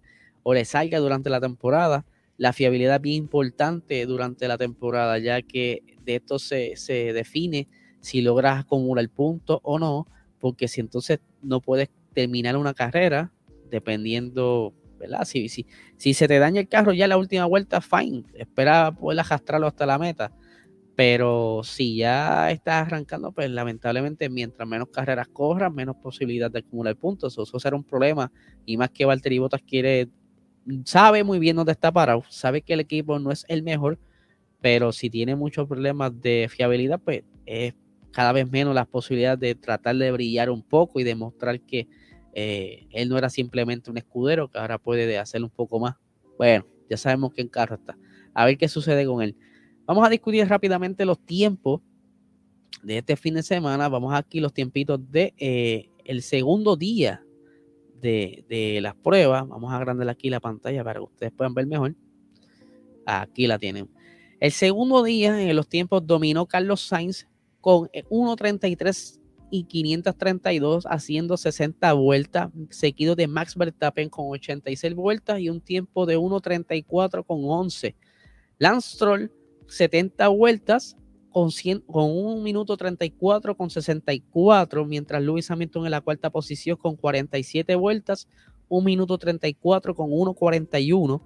o 0.45 0.55
salga 0.65 1.01
durante 1.01 1.31
la 1.31 1.41
temporada. 1.41 2.05
La 2.37 2.53
fiabilidad 2.53 2.95
es 2.95 3.03
bien 3.03 3.25
importante 3.25 4.07
durante 4.07 4.47
la 4.47 4.57
temporada 4.57 5.19
ya 5.19 5.43
que 5.43 5.83
de 6.05 6.15
esto 6.15 6.39
se, 6.39 6.77
se 6.77 7.13
define 7.13 7.67
si 7.99 8.23
logras 8.23 8.61
acumular 8.61 9.09
puntos 9.09 9.59
o 9.65 9.81
no, 9.81 10.07
porque 10.39 10.69
si 10.69 10.81
entonces 10.81 11.19
no 11.43 11.61
puedes 11.61 11.89
terminar 12.21 12.57
una 12.57 12.75
carrera, 12.75 13.33
dependiendo 13.71 14.75
¿verdad? 15.01 15.25
Si, 15.25 15.49
si, 15.49 15.67
si 15.97 16.13
se 16.13 16.29
te 16.29 16.39
daña 16.39 16.61
el 16.61 16.69
carro 16.69 16.93
ya 16.93 17.09
la 17.09 17.17
última 17.17 17.47
vuelta, 17.47 17.81
fine, 17.81 18.25
espera 18.35 18.93
poder 18.93 19.21
arrastrarlo 19.21 19.67
hasta 19.67 19.87
la 19.87 19.99
meta. 19.99 20.33
Pero 20.95 21.63
si 21.65 21.97
ya 21.97 22.51
estás 22.51 22.87
arrancando, 22.87 23.33
pues 23.33 23.51
lamentablemente 23.51 24.29
mientras 24.29 24.69
menos 24.69 24.89
carreras 24.89 25.29
corras, 25.29 25.73
menos 25.73 25.97
posibilidad 25.97 26.51
de 26.51 26.59
acumular 26.59 26.95
puntos. 26.97 27.39
Eso, 27.39 27.59
será 27.59 27.75
un 27.75 27.85
problema. 27.85 28.31
Y 28.67 28.77
más 28.77 28.91
que 28.91 29.07
Valtteri 29.07 29.39
Bottas 29.39 29.63
quiere, 29.67 30.11
sabe 30.85 31.25
muy 31.25 31.39
bien 31.39 31.57
dónde 31.57 31.73
está 31.73 31.91
parado, 31.91 32.23
sabe 32.29 32.61
que 32.61 32.75
el 32.75 32.81
equipo 32.81 33.19
no 33.19 33.33
es 33.33 33.47
el 33.49 33.63
mejor, 33.63 33.99
pero 34.61 34.93
si 34.93 35.09
tiene 35.09 35.35
muchos 35.35 35.67
problemas 35.67 36.13
de 36.21 36.49
fiabilidad, 36.51 37.01
pues 37.03 37.25
es 37.47 37.75
cada 38.13 38.33
vez 38.33 38.51
menos 38.51 38.75
las 38.75 38.87
posibilidades 38.87 39.41
de 39.41 39.55
tratar 39.55 39.97
de 39.97 40.13
brillar 40.13 40.51
un 40.51 40.63
poco 40.63 41.01
y 41.01 41.05
demostrar 41.05 41.61
que 41.61 41.89
eh, 42.33 42.87
él 42.91 43.09
no 43.09 43.19
era 43.19 43.31
simplemente 43.31 43.91
un 43.91 43.99
escudero 43.99 44.49
que 44.49 44.59
ahora 44.59 44.79
puede 44.79 45.19
hacer 45.19 45.43
un 45.43 45.51
poco 45.51 45.81
más. 45.81 45.97
Bueno, 46.39 46.67
ya 46.89 46.97
sabemos 46.97 47.33
que 47.33 47.43
en 47.43 47.49
carro 47.49 47.77
está. 47.77 47.97
A 48.35 48.45
ver 48.45 48.57
qué 48.57 48.69
sucede 48.69 49.07
con 49.07 49.23
él. 49.23 49.37
Vamos 49.87 50.07
a 50.07 50.11
discutir 50.11 50.47
rápidamente 50.49 51.05
los 51.05 51.19
tiempos 51.19 51.81
de 52.83 52.99
este 52.99 53.17
fin 53.17 53.35
de 53.35 53.43
semana. 53.43 53.89
Vamos 53.89 54.15
aquí 54.15 54.41
los 54.41 54.53
tiempitos 54.53 55.01
de 55.11 55.35
eh, 55.37 55.91
segundo 56.21 56.77
día 56.77 57.25
de, 58.01 58.45
de, 58.49 58.81
las 58.81 58.95
pruebas. 58.95 59.47
Vamos 59.49 59.73
a 59.73 59.77
agrandar 59.77 60.09
aquí 60.09 60.31
la 60.31 60.41
pantalla 60.41 60.85
para 60.85 61.01
que 61.01 61.05
ustedes 61.05 61.33
puedan 61.33 61.55
ver 61.55 61.67
mejor. 61.67 61.95
Aquí 63.07 63.47
la 63.47 63.59
tienen. 63.59 63.89
El 64.39 64.53
segundo 64.53 65.03
día 65.03 65.41
en 65.43 65.55
los 65.55 65.69
tiempos 65.69 66.07
dominó 66.07 66.47
Carlos 66.47 66.81
Sainz 66.81 67.27
con 67.61 67.89
1.33 67.89 69.20
y 69.51 69.65
532 69.65 70.87
haciendo 70.87 71.37
60 71.37 71.93
vueltas, 71.95 72.51
seguido 72.71 73.15
de 73.17 73.29
Max 73.29 73.57
Verstappen 73.57 74.09
con 74.09 74.27
86 74.29 74.95
vueltas 74.95 75.41
y 75.41 75.51
un 75.51 75.61
tiempo 75.61 76.07
de 76.07 76.19
1.34 76.19 77.25
con 77.25 77.41
11. 77.45 77.97
Lance 78.59 78.95
Stroll 78.95 79.33
70 79.67 80.29
vueltas 80.29 80.97
con, 81.31 81.51
100, 81.51 81.81
con 81.81 82.11
1 82.11 82.43
minuto 82.43 82.77
34 82.77 83.57
con 83.57 83.71
64, 83.71 84.85
mientras 84.85 85.23
Lewis 85.23 85.51
Hamilton 85.51 85.85
en 85.85 85.93
la 85.93 86.01
cuarta 86.01 86.31
posición 86.31 86.77
con 86.77 86.97
47 86.97 87.75
vueltas, 87.77 88.29
1 88.69 88.85
minuto 88.85 89.19
34 89.19 89.95
con 89.95 90.11
1.41. 90.11 91.23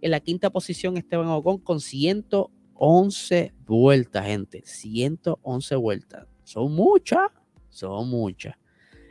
En 0.00 0.10
la 0.10 0.20
quinta 0.20 0.50
posición 0.50 0.96
Esteban 0.96 1.28
Ocon 1.28 1.58
con 1.58 1.80
111 1.80 3.52
vueltas, 3.66 4.26
gente. 4.26 4.62
111 4.64 5.76
vueltas. 5.76 6.26
Son 6.44 6.72
muchas 6.72 7.30
son 7.68 8.08
muchas. 8.08 8.56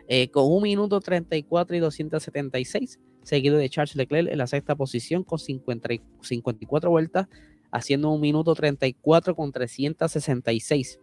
Eh, 0.08 0.30
con 0.30 0.52
un 0.52 0.64
minuto 0.64 1.00
34 1.02 1.76
y 1.76 1.80
276, 1.80 3.00
seguido 3.24 3.58
de 3.58 3.70
Charles 3.70 3.96
Leclerc 3.96 4.32
en 4.32 4.38
la 4.38 4.48
sexta 4.48 4.76
posición 4.76 5.24
con 5.24 5.38
54 5.40 6.90
vueltas, 6.90 7.28
haciendo 7.72 8.10
un 8.12 8.22
minuto 8.22 8.56
34 8.56 9.36
con 9.36 9.52
366. 9.52 11.00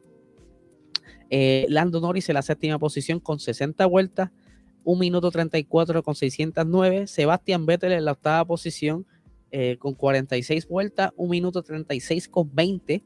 Eh, 1.31 1.67
Lando 1.69 2.01
Norris 2.01 2.29
en 2.29 2.35
la 2.35 2.43
séptima 2.43 2.79
posición 2.79 3.21
con 3.21 3.39
60 3.39 3.85
vueltas, 3.87 4.31
un 4.85 4.99
minuto 4.99 5.31
34 5.31 6.03
con 6.03 6.15
609. 6.15 7.07
Sebastián 7.07 7.67
Vettel 7.67 7.93
en 7.93 8.05
la 8.05 8.13
octava 8.13 8.45
posición 8.45 9.07
eh, 9.51 9.77
con 9.79 9.95
46 9.95 10.69
vueltas, 10.69 11.13
un 11.17 11.31
minuto 11.31 11.63
36 11.63 12.29
con 12.29 12.55
20. 12.55 13.03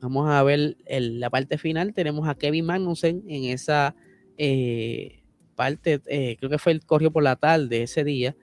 Vamos 0.00 0.30
a 0.30 0.42
ver 0.42 0.76
la 0.88 1.30
parte 1.30 1.58
final. 1.58 1.92
Tenemos 1.92 2.28
a 2.28 2.34
Kevin 2.34 2.66
Magnussen 2.66 3.22
en 3.28 3.44
esa 3.44 3.94
eh, 4.38 5.22
parte, 5.54 6.00
eh, 6.06 6.36
creo 6.38 6.48
que 6.48 6.58
fue 6.58 6.72
el 6.72 6.84
corrió 6.84 7.10
por 7.10 7.22
la 7.22 7.36
tarde 7.36 7.82
ese 7.82 8.04
día. 8.04 8.34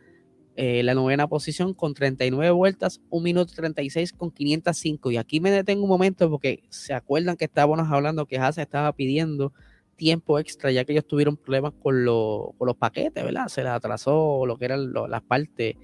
Eh, 0.56 0.82
la 0.84 0.94
novena 0.94 1.28
posición 1.28 1.74
con 1.74 1.94
39 1.94 2.52
vueltas, 2.52 3.02
1 3.10 3.24
minuto 3.24 3.54
36 3.56 4.14
con 4.14 4.32
505. 4.32 5.12
Y 5.12 5.18
aquí 5.18 5.40
me 5.40 5.52
detengo 5.52 5.84
un 5.84 5.90
momento 5.90 6.30
porque 6.30 6.64
se 6.70 6.94
acuerdan 6.94 7.38
que 7.38 7.46
estábamos 7.46 7.92
hablando 7.92 8.26
que 8.26 8.38
Haas 8.38 8.58
estaba 8.58 8.92
pidiendo 8.94 9.54
tiempo 9.96 10.38
extra 10.38 10.72
ya 10.72 10.86
que 10.86 10.92
ellos 10.94 11.08
tuvieron 11.08 11.38
problemas 11.38 11.74
con, 11.74 12.06
con 12.06 12.68
los 12.68 12.76
paquetes, 12.78 13.24
¿verdad? 13.24 13.48
Se 13.48 13.64
les 13.64 13.72
atrasó 13.72 14.46
lo 14.46 14.58
que 14.58 14.66
eran 14.66 14.94
las 14.94 15.24
partes 15.24 15.76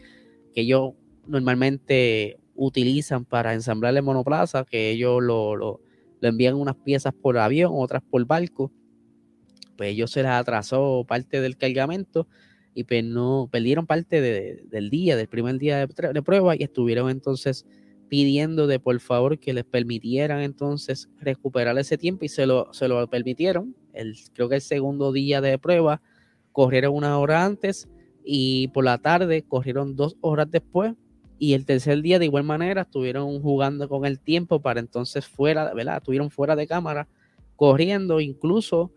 que 0.54 0.62
ellos 0.62 0.92
normalmente 1.26 2.38
utilizan 2.56 3.26
para 3.26 3.54
ensamblar 3.54 3.96
el 3.96 4.04
monoplaza, 4.04 4.66
que 4.66 4.92
ellos 4.92 5.22
lo, 5.22 5.56
lo, 5.56 5.82
envían 6.22 6.56
unas 6.56 6.76
piezas 6.76 7.13
por 7.13 7.38
avión, 7.38 7.72
otras 7.76 8.04
por 8.04 8.26
barco. 8.26 8.72
Pues 9.78 9.92
ellos 9.92 10.12
se 10.12 10.22
les 10.22 10.32
atrasó 10.32 11.06
parte 11.08 11.42
del 11.42 11.58
cargamento 11.58 12.28
y 12.76 12.84
pues 12.84 13.04
no 13.04 13.50
perdieron 13.52 13.86
parte 13.86 14.22
del 14.22 14.89
día, 14.89 15.16
del 15.16 15.28
primer 15.28 15.58
día 15.58 15.86
de, 15.86 16.22
prueba 16.22 16.56
y 16.56 16.63
estuvieron 16.63 17.10
entonces 17.10 17.66
pidiendo 18.08 18.68
de 18.68 18.80
por 18.80 19.00
favor 19.00 19.39
que 19.39 19.54
les 19.54 19.63
permitieran 19.63 20.42
entonces 20.42 21.10
recuperar 21.20 21.78
ese 21.80 21.98
tiempo 21.98 22.26
y 22.26 22.30
se 22.30 22.46
lo, 22.46 22.72
se 22.74 22.88
lo 22.88 23.08
permitieron. 23.10 23.76
El, 23.94 24.16
creo 24.34 24.50
que 24.50 24.56
el 24.56 24.62
segundo 24.62 25.12
día 25.12 25.42
de 25.42 25.58
prueba 25.58 26.02
corrieron 26.52 26.94
una 26.96 27.18
hora 27.18 27.44
antes 27.44 27.88
y 28.24 28.68
por 28.70 28.86
la 28.86 29.00
tarde 29.00 29.44
corrieron 29.44 29.96
dos 29.96 30.16
horas 30.22 30.50
después 30.50 30.94
y 31.44 31.54
el 31.54 31.66
tercer 31.66 32.02
día, 32.02 32.20
de 32.20 32.26
igual 32.26 32.44
manera, 32.44 32.84
estuvieron 32.84 33.42
jugando 33.42 33.90
con 33.90 34.06
el 34.06 34.20
tiempo 34.20 34.62
para 34.62 34.80
entonces 34.80 35.26
fuera, 35.28 35.74
¿verdad? 35.74 35.98
Estuvieron 35.98 36.30
fuera 36.32 36.56
de 36.56 36.68
cámara 36.68 37.08
corriendo, 37.56 38.20
incluso 38.20 38.92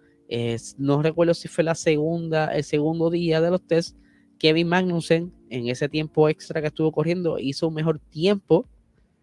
no 0.78 1.02
recuerdo 1.02 1.34
si 1.34 1.48
fue 1.48 1.62
la 1.62 1.74
segunda, 1.74 2.46
el 2.48 2.64
segundo 2.64 3.10
día 3.10 3.40
de 3.40 3.50
los 3.50 3.66
test, 3.66 3.96
Kevin 4.38 4.68
Magnussen 4.68 5.32
en 5.50 5.68
ese 5.68 5.88
tiempo 5.88 6.28
extra 6.28 6.60
que 6.60 6.66
estuvo 6.66 6.92
corriendo 6.92 7.38
hizo 7.38 7.68
un 7.68 7.74
mejor 7.74 7.98
tiempo 7.98 8.66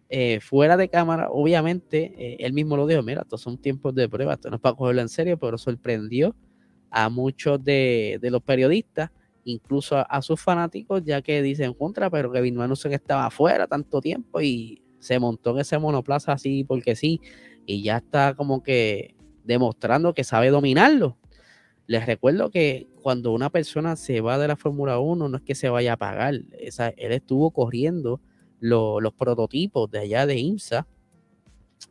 eh, 0.08 0.40
fuera 0.40 0.76
de 0.76 0.88
cámara, 0.88 1.28
obviamente, 1.30 2.14
eh, 2.16 2.36
él 2.40 2.52
mismo 2.52 2.76
lo 2.76 2.86
dijo, 2.86 3.02
mira, 3.02 3.22
estos 3.22 3.40
son 3.40 3.58
tiempos 3.58 3.94
de 3.94 4.08
prueba, 4.08 4.34
esto 4.34 4.50
no 4.50 4.56
es 4.56 4.62
para 4.62 4.76
cogerlo 4.76 5.00
en 5.00 5.08
serio, 5.08 5.38
pero 5.38 5.58
sorprendió 5.58 6.36
a 6.90 7.08
muchos 7.08 7.64
de, 7.64 8.20
los 8.22 8.42
periodistas, 8.42 9.10
incluso 9.44 9.96
a, 10.08 10.22
sus 10.22 10.40
fanáticos, 10.40 11.02
ya 11.04 11.22
que 11.22 11.42
dicen 11.42 11.74
contra, 11.74 12.10
pero 12.10 12.32
Kevin 12.32 12.56
Magnussen 12.56 12.92
estaba 12.92 13.26
afuera 13.26 13.66
tanto 13.66 14.00
tiempo 14.00 14.40
y 14.40 14.82
se 14.98 15.18
montó 15.18 15.50
en 15.50 15.60
ese 15.60 15.78
monoplaza 15.78 16.32
así 16.32 16.64
porque 16.64 16.96
sí, 16.96 17.20
y 17.66 17.82
ya 17.82 17.98
está 17.98 18.34
como 18.34 18.62
que 18.62 19.14
demostrando 19.44 20.14
que 20.14 20.24
sabe 20.24 20.50
dominarlo. 20.50 21.18
Les 21.86 22.06
recuerdo 22.06 22.50
que 22.50 22.88
cuando 23.02 23.32
una 23.32 23.50
persona 23.50 23.96
se 23.96 24.22
va 24.22 24.38
de 24.38 24.48
la 24.48 24.56
Fórmula 24.56 24.98
1, 24.98 25.28
no 25.28 25.36
es 25.36 25.42
que 25.42 25.54
se 25.54 25.68
vaya 25.68 25.92
a 25.94 25.96
pagar. 25.98 26.40
Esa, 26.58 26.88
él 26.88 27.12
estuvo 27.12 27.50
corriendo 27.50 28.20
los 28.60 29.12
prototipos 29.12 29.90
de 29.90 29.98
allá 29.98 30.24
de 30.26 30.38
IMSA, 30.38 30.86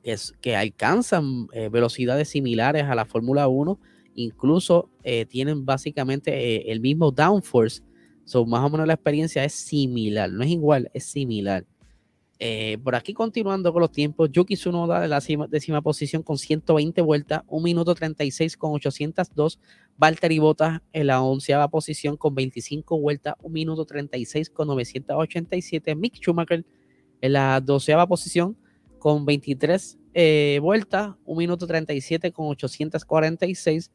que, 0.01 0.15
que 0.41 0.55
alcanzan 0.55 1.47
eh, 1.53 1.69
velocidades 1.69 2.29
similares 2.29 2.85
a 2.85 2.95
la 2.95 3.05
Fórmula 3.05 3.47
1, 3.47 3.79
incluso 4.15 4.89
eh, 5.03 5.25
tienen 5.25 5.65
básicamente 5.65 6.31
eh, 6.31 6.71
el 6.71 6.79
mismo 6.79 7.11
downforce. 7.11 7.81
So, 8.25 8.45
más 8.45 8.63
o 8.63 8.69
menos 8.69 8.87
la 8.87 8.93
experiencia 8.93 9.43
es 9.43 9.53
similar, 9.53 10.31
no 10.31 10.43
es 10.43 10.49
igual, 10.49 10.89
es 10.93 11.05
similar. 11.05 11.65
Eh, 12.45 12.77
por 12.83 12.93
aquí 12.95 13.13
continuando 13.13 13.71
con 13.71 13.81
los 13.81 13.91
tiempos, 13.91 14.29
Yuki 14.31 14.55
Tsunoda 14.55 14.99
de 14.99 15.07
la 15.07 15.21
décima 15.49 15.81
posición 15.81 16.23
con 16.23 16.37
120 16.37 17.01
vueltas, 17.01 17.43
1 17.47 17.63
minuto 17.63 17.95
36 17.95 18.57
con 18.57 18.73
802. 18.73 19.59
Valtteri 19.95 20.39
Bottas 20.39 20.81
en 20.91 21.07
la 21.07 21.21
onceava 21.21 21.69
posición 21.69 22.17
con 22.17 22.35
25 22.35 22.99
vueltas, 22.99 23.35
1 23.41 23.53
minuto 23.53 23.85
36 23.85 24.49
con 24.49 24.67
987. 24.67 25.95
Mick 25.95 26.15
Schumacher 26.15 26.65
en 27.21 27.31
la 27.33 27.61
doceava 27.61 28.07
posición 28.07 28.57
con 28.99 29.25
23 29.25 29.97
eh, 30.13 30.59
vueltas, 30.61 31.13
1 31.23 31.37
minuto 31.37 31.65
37 31.65 32.31
con 32.33 32.47
846. 32.47 33.91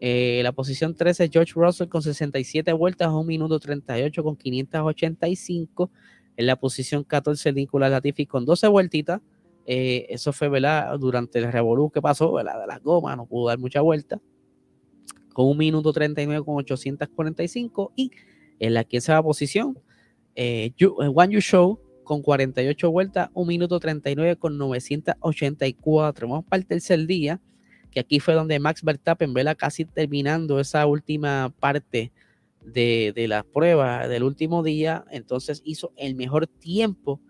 Eh, 0.00 0.40
la 0.42 0.52
posición 0.52 0.94
13, 0.94 1.28
George 1.30 1.52
Russell 1.54 1.88
con 1.88 2.00
67 2.00 2.72
vueltas, 2.72 3.08
1 3.08 3.22
minuto 3.24 3.60
38 3.60 4.24
con 4.24 4.36
585. 4.36 5.90
En 6.36 6.46
la 6.46 6.56
posición 6.56 7.04
14, 7.04 7.52
Nicolás 7.52 7.90
Latifi 7.90 8.24
con 8.26 8.46
12 8.46 8.68
vueltitas. 8.68 9.20
Eh, 9.66 10.06
eso 10.08 10.32
fue, 10.32 10.48
¿verdad? 10.48 10.98
Durante 10.98 11.38
el 11.38 11.52
revolú 11.52 11.90
que 11.90 12.00
pasó, 12.00 12.32
¿verdad? 12.32 12.60
De 12.60 12.66
las 12.66 12.82
gomas, 12.82 13.16
no 13.16 13.26
pudo 13.26 13.48
dar 13.48 13.58
mucha 13.58 13.82
vuelta. 13.82 14.20
Con 15.34 15.46
un 15.46 15.58
minuto 15.58 15.92
39 15.92 16.44
con 16.44 16.56
845. 16.56 17.92
Y 17.94 18.10
en 18.58 18.74
la 18.74 18.84
15 18.84 19.22
posición, 19.22 19.78
eh, 20.34 20.72
One 20.78 21.34
You 21.34 21.40
Show 21.40 21.78
con 22.04 22.22
48 22.22 22.90
vueltas, 22.90 23.30
un 23.34 23.46
minuto 23.46 23.78
39 23.78 24.36
con 24.36 24.56
984. 24.58 26.26
Vamos 26.26 26.44
para 26.46 26.60
el 26.60 26.66
tercer 26.66 27.06
día, 27.06 27.40
que 27.90 28.00
aquí 28.00 28.20
fue 28.20 28.34
donde 28.34 28.58
Max 28.58 28.82
Verstappen, 28.82 29.34
¿verdad? 29.34 29.56
Casi 29.56 29.84
terminando 29.84 30.60
esa 30.60 30.86
última 30.86 31.52
parte 31.58 32.12
de, 32.64 33.12
de 33.14 33.28
la 33.28 33.42
prueba 33.42 34.06
del 34.06 34.22
último 34.22 34.62
día, 34.62 35.04
entonces 35.10 35.62
hizo 35.64 35.92
el 35.96 36.14
mejor 36.14 36.46
tiempo 36.46 37.20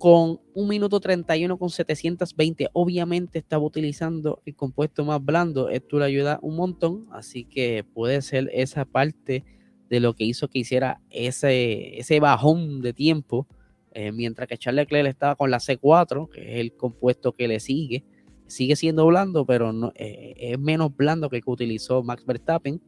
con 0.00 0.40
un 0.54 0.66
minuto 0.66 0.98
31 0.98 1.58
con 1.58 1.68
720. 1.68 2.70
Obviamente 2.72 3.38
estaba 3.38 3.62
utilizando 3.62 4.40
el 4.46 4.56
compuesto 4.56 5.04
más 5.04 5.22
blando. 5.22 5.68
Esto 5.68 5.98
le 5.98 6.06
ayuda 6.06 6.38
un 6.40 6.56
montón, 6.56 7.06
así 7.12 7.44
que 7.44 7.84
puede 7.84 8.22
ser 8.22 8.48
esa 8.54 8.86
parte 8.86 9.44
de 9.90 10.00
lo 10.00 10.14
que 10.14 10.24
hizo 10.24 10.48
que 10.48 10.60
hiciera 10.60 11.02
ese, 11.10 11.98
ese 11.98 12.18
bajón 12.18 12.80
de 12.80 12.94
tiempo. 12.94 13.46
Eh, 13.92 14.10
mientras 14.10 14.48
que 14.48 14.56
Charles 14.56 14.84
Leclerc 14.84 15.06
estaba 15.06 15.36
con 15.36 15.50
la 15.50 15.58
C4, 15.58 16.30
que 16.30 16.40
es 16.40 16.60
el 16.60 16.72
compuesto 16.72 17.32
que 17.32 17.46
le 17.46 17.60
sigue. 17.60 18.02
Sigue 18.50 18.76
siendo 18.76 19.06
blando, 19.06 19.46
pero 19.46 19.72
eh, 19.94 20.34
es 20.36 20.58
menos 20.58 20.94
blando 20.94 21.30
que 21.30 21.36
el 21.36 21.44
que 21.44 21.50
utilizó 21.50 22.02
Max 22.02 22.24
Verstappen. 22.26 22.80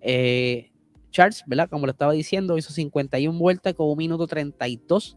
Eh, 0.00 0.72
Charles, 1.10 1.44
¿verdad? 1.46 1.68
Como 1.70 1.86
lo 1.86 1.92
estaba 1.92 2.12
diciendo, 2.12 2.58
hizo 2.58 2.72
51 2.72 3.38
vueltas 3.38 3.74
con 3.74 3.88
un 3.88 3.96
minuto 3.96 4.26
32. 4.26 5.16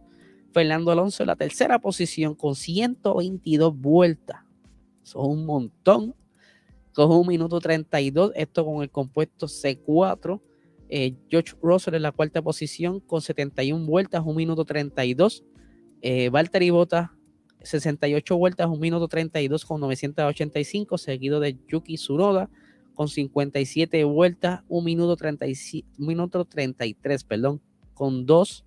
Fernando 0.54 0.92
Alonso 0.92 1.24
en 1.24 1.28
la 1.28 1.36
tercera 1.36 1.80
posición 1.80 2.36
con 2.36 2.56
122 2.56 3.76
vueltas. 3.76 4.42
Son 5.04 5.30
un 5.30 5.46
montón. 5.46 6.16
Con 6.94 7.12
un 7.12 7.28
minuto 7.28 7.60
32. 7.60 8.32
Esto 8.36 8.66
con 8.66 8.84
el 8.84 8.90
compuesto 8.90 9.48
C4. 9.48 10.42
Eh, 10.90 11.16
George 11.30 11.54
Russell 11.62 11.96
en 11.96 12.02
la 12.02 12.12
cuarta 12.12 12.42
posición 12.42 13.00
con 13.00 13.22
71 13.22 13.86
vueltas, 13.86 14.24
un 14.26 14.36
minuto 14.36 14.66
32. 14.66 15.44
Eh, 16.02 16.30
Valtteri 16.30 16.70
Bottas, 16.70 17.10
68 17.68 18.38
vueltas, 18.38 18.68
un 18.68 18.80
minuto 18.80 19.08
32 19.08 19.66
con 19.66 19.82
985, 19.82 20.98
seguido 20.98 21.40
de 21.40 21.58
Yuki 21.68 21.96
Tsunoda 21.96 22.50
con 22.98 23.08
57 23.08 24.04
vueltas, 24.06 24.62
1 24.70 24.84
minuto, 24.84 25.16
37, 25.16 25.88
minuto 26.00 26.46
33, 26.46 27.24
perdón, 27.26 27.62
con 27.94 28.26
2. 28.26 28.66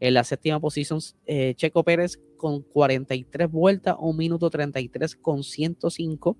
En 0.00 0.14
la 0.14 0.24
séptima 0.24 0.58
posición, 0.60 1.00
eh, 1.26 1.52
Checo 1.56 1.84
Pérez 1.84 2.18
con 2.38 2.62
43 2.62 3.50
vueltas, 3.50 3.96
1 3.98 4.16
minuto 4.16 4.48
33 4.48 5.16
con 5.16 5.44
105. 5.44 6.38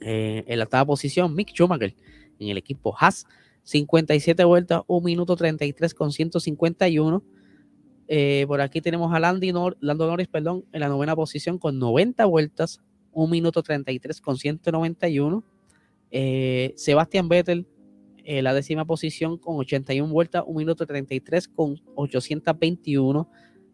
Eh, 0.00 0.44
en 0.46 0.58
la 0.58 0.64
octava 0.64 0.86
posición, 0.86 1.34
Mick 1.34 1.50
Schumacher 1.50 1.96
en 2.38 2.48
el 2.48 2.56
equipo 2.56 2.94
Haas, 2.96 3.26
57 3.64 4.44
vueltas, 4.44 4.82
1 4.86 5.04
minuto 5.04 5.34
33 5.34 5.94
con 5.94 6.12
151. 6.12 7.24
Eh, 8.12 8.44
por 8.48 8.60
aquí 8.60 8.80
tenemos 8.80 9.14
a 9.14 9.20
Landy 9.20 9.52
Lando 9.78 10.08
Norris 10.08 10.26
perdón, 10.26 10.64
en 10.72 10.80
la 10.80 10.88
novena 10.88 11.14
posición 11.14 11.58
con 11.58 11.78
90 11.78 12.24
vueltas, 12.24 12.80
1 13.12 13.30
minuto 13.30 13.62
33 13.62 14.20
con 14.20 14.36
191. 14.36 15.44
Eh, 16.10 16.74
Sebastián 16.76 17.28
Vettel, 17.28 17.68
en 18.24 18.42
la 18.42 18.52
décima 18.52 18.84
posición 18.84 19.38
con 19.38 19.58
81 19.58 20.12
vueltas, 20.12 20.42
1 20.44 20.58
minuto 20.58 20.86
33 20.86 21.46
con 21.46 21.76
821. 21.94 23.30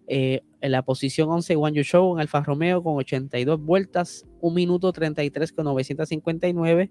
Eh, 0.06 0.42
en 0.60 0.70
la 0.70 0.82
posición 0.82 1.30
11, 1.30 1.54
Juan 1.54 1.72
Show 1.72 2.12
en 2.12 2.20
Alfa 2.20 2.42
Romeo 2.42 2.82
con 2.82 2.98
82 2.98 3.58
vueltas, 3.58 4.26
1 4.42 4.54
minuto 4.54 4.92
33 4.92 5.50
con 5.50 5.64
959. 5.64 6.90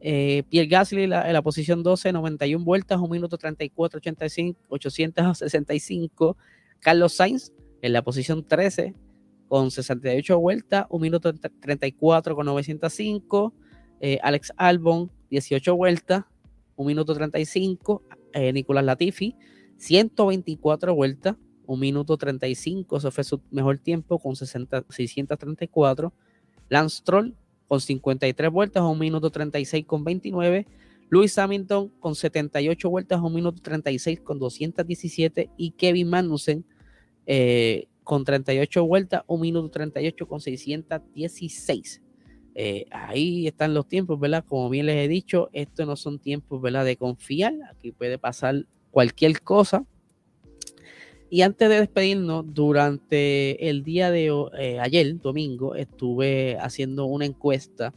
Eh, 0.00 0.44
Pierre 0.48 0.66
Gasly 0.66 1.02
en 1.02 1.10
la, 1.10 1.42
posición 1.42 1.82
12, 1.82 2.10
91 2.12 2.64
vueltas, 2.64 2.98
1 2.98 3.06
minuto 3.06 3.36
34, 3.36 3.98
85, 3.98 4.60
865. 4.70 6.38
Carlos 6.80 7.12
Sainz 7.12 7.52
en 7.82 7.92
la 7.92 8.02
posición 8.02 8.46
13 8.46 8.94
con 9.50 9.70
68 9.70 10.38
vueltas, 10.38 10.86
1 10.90 11.02
minuto 11.02 11.34
34 11.34 12.36
con 12.36 12.46
905. 12.46 13.52
Eh, 14.00 14.18
Alex 14.22 14.52
Albon, 14.56 15.10
18 15.28 15.74
vueltas, 15.74 16.24
1 16.76 16.86
minuto 16.86 17.14
35. 17.14 18.02
Eh, 18.32 18.52
Nicolás 18.52 18.84
Latifi, 18.84 19.34
124 19.76 20.94
vueltas, 20.94 21.34
1 21.66 21.80
minuto 21.80 22.16
35. 22.16 22.96
Eso 22.98 23.10
fue 23.10 23.24
su 23.24 23.40
mejor 23.50 23.78
tiempo 23.78 24.20
con 24.20 24.36
60, 24.36 24.84
634. 24.88 26.12
Lance 26.68 27.02
Troll 27.04 27.34
con 27.66 27.80
53 27.80 28.50
vueltas, 28.50 28.82
1 28.84 28.94
minuto 28.94 29.30
36 29.30 29.84
con 29.84 30.04
29. 30.04 30.66
Luis 31.08 31.36
Hamilton 31.36 31.88
con 31.98 32.14
78 32.14 32.88
vueltas, 32.88 33.18
1 33.18 33.30
minuto 33.30 33.60
36 33.62 34.20
con 34.20 34.38
217. 34.38 35.50
Y 35.56 35.72
Kevin 35.72 36.08
Magnussen 36.08 36.64
eh, 37.32 37.86
con 38.02 38.24
38 38.24 38.84
vueltas, 38.84 39.22
1 39.28 39.40
minuto 39.40 39.70
38 39.70 40.26
con 40.26 40.40
616. 40.40 42.02
Eh, 42.56 42.86
ahí 42.90 43.46
están 43.46 43.72
los 43.72 43.86
tiempos, 43.86 44.18
¿verdad? 44.18 44.44
Como 44.44 44.68
bien 44.68 44.86
les 44.86 44.96
he 44.96 45.06
dicho, 45.06 45.48
estos 45.52 45.86
no 45.86 45.94
son 45.94 46.18
tiempos, 46.18 46.60
¿verdad? 46.60 46.84
De 46.84 46.96
confiar. 46.96 47.54
Aquí 47.70 47.92
puede 47.92 48.18
pasar 48.18 48.66
cualquier 48.90 49.42
cosa. 49.42 49.86
Y 51.30 51.42
antes 51.42 51.68
de 51.68 51.78
despedirnos, 51.78 52.52
durante 52.52 53.68
el 53.68 53.84
día 53.84 54.10
de 54.10 54.32
eh, 54.58 54.80
ayer, 54.80 55.20
domingo, 55.20 55.76
estuve 55.76 56.58
haciendo 56.58 57.04
una 57.04 57.26
encuesta 57.26 57.94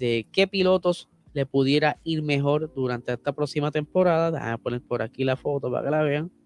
de 0.00 0.26
qué 0.32 0.48
pilotos 0.48 1.08
le 1.32 1.46
pudiera 1.46 2.00
ir 2.02 2.22
mejor 2.22 2.72
durante 2.74 3.12
esta 3.12 3.30
próxima 3.30 3.70
temporada. 3.70 4.52
A 4.52 4.58
poner 4.58 4.80
por 4.80 5.00
aquí 5.00 5.22
la 5.22 5.36
foto 5.36 5.70
para 5.70 5.84
que 5.84 5.90
la 5.92 6.02
vean. 6.02 6.37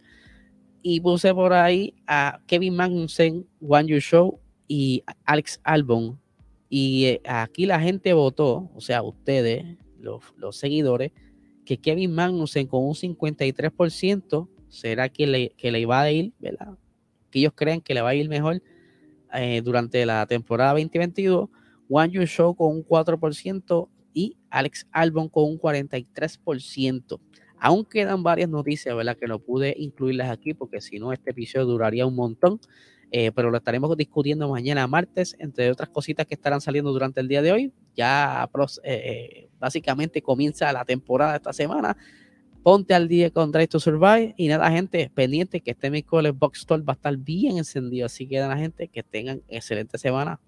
Y 0.82 1.00
puse 1.00 1.32
por 1.32 1.52
ahí 1.52 1.94
a 2.06 2.40
Kevin 2.46 2.74
Magnussen, 2.76 3.46
Juan 3.60 3.86
Yu 3.86 4.00
Show 4.00 4.40
y 4.66 5.04
Alex 5.24 5.60
Albon 5.62 6.18
y 6.74 7.04
eh, 7.04 7.20
aquí 7.26 7.66
la 7.66 7.78
gente 7.80 8.14
votó, 8.14 8.70
o 8.74 8.80
sea, 8.80 9.02
ustedes, 9.02 9.76
los, 10.00 10.56
seguidores, 10.56 11.12
que 11.66 11.76
Kevin 11.76 12.14
Magnussen 12.14 12.66
con 12.66 12.84
un 12.84 12.94
53% 12.94 14.48
será 14.70 15.10
que 15.10 15.26
le, 15.26 15.50
que 15.50 15.70
le 15.70 15.80
iba 15.80 16.00
a 16.00 16.10
ir, 16.10 16.32
¿verdad? 16.38 16.78
Que 17.30 17.40
ellos 17.40 17.52
creen 17.54 17.82
que 17.82 17.92
le 17.92 18.00
va 18.00 18.08
a 18.08 18.14
ir 18.14 18.26
mejor 18.30 18.62
eh, 19.34 19.60
durante 19.62 20.06
la 20.06 20.24
temporada 20.26 20.70
2022. 20.70 21.50
One 21.90 22.10
You 22.10 22.24
Show 22.24 22.54
con 22.54 22.74
un 22.74 22.86
4% 22.86 23.88
y 24.14 24.38
Alex 24.48 24.86
Albon 24.92 25.28
con 25.28 25.44
un 25.44 25.58
43%. 25.58 27.20
Aún 27.64 27.84
quedan 27.84 28.24
varias 28.24 28.50
noticias, 28.50 28.92
¿verdad? 28.96 29.16
Que 29.16 29.28
no 29.28 29.38
pude 29.38 29.72
incluirlas 29.78 30.30
aquí 30.30 30.52
porque 30.52 30.80
si 30.80 30.98
no, 30.98 31.12
este 31.12 31.30
episodio 31.30 31.64
duraría 31.64 32.04
un 32.04 32.16
montón. 32.16 32.58
Eh, 33.12 33.30
pero 33.30 33.52
lo 33.52 33.56
estaremos 33.58 33.96
discutiendo 33.96 34.48
mañana 34.48 34.84
martes, 34.88 35.36
entre 35.38 35.70
otras 35.70 35.88
cositas 35.90 36.26
que 36.26 36.34
estarán 36.34 36.60
saliendo 36.60 36.90
durante 36.92 37.20
el 37.20 37.28
día 37.28 37.40
de 37.40 37.52
hoy. 37.52 37.72
Ya 37.94 38.50
eh, 38.82 39.48
básicamente 39.60 40.22
comienza 40.22 40.72
la 40.72 40.84
temporada 40.84 41.36
esta 41.36 41.52
semana. 41.52 41.96
Ponte 42.64 42.94
al 42.94 43.06
día 43.06 43.30
con 43.30 43.52
Drive 43.52 43.68
to 43.68 43.78
Survive. 43.78 44.34
Y 44.36 44.48
nada, 44.48 44.68
gente, 44.72 45.08
pendiente 45.14 45.60
que 45.60 45.70
este 45.70 45.88
miércoles 45.88 46.32
Box 46.36 46.60
Store 46.60 46.82
va 46.82 46.94
a 46.94 46.96
estar 46.96 47.16
bien 47.16 47.58
encendido. 47.58 48.06
Así 48.06 48.26
que 48.26 48.40
nada, 48.40 48.56
gente, 48.56 48.88
que 48.88 49.04
tengan 49.04 49.40
excelente 49.46 49.98
semana. 49.98 50.40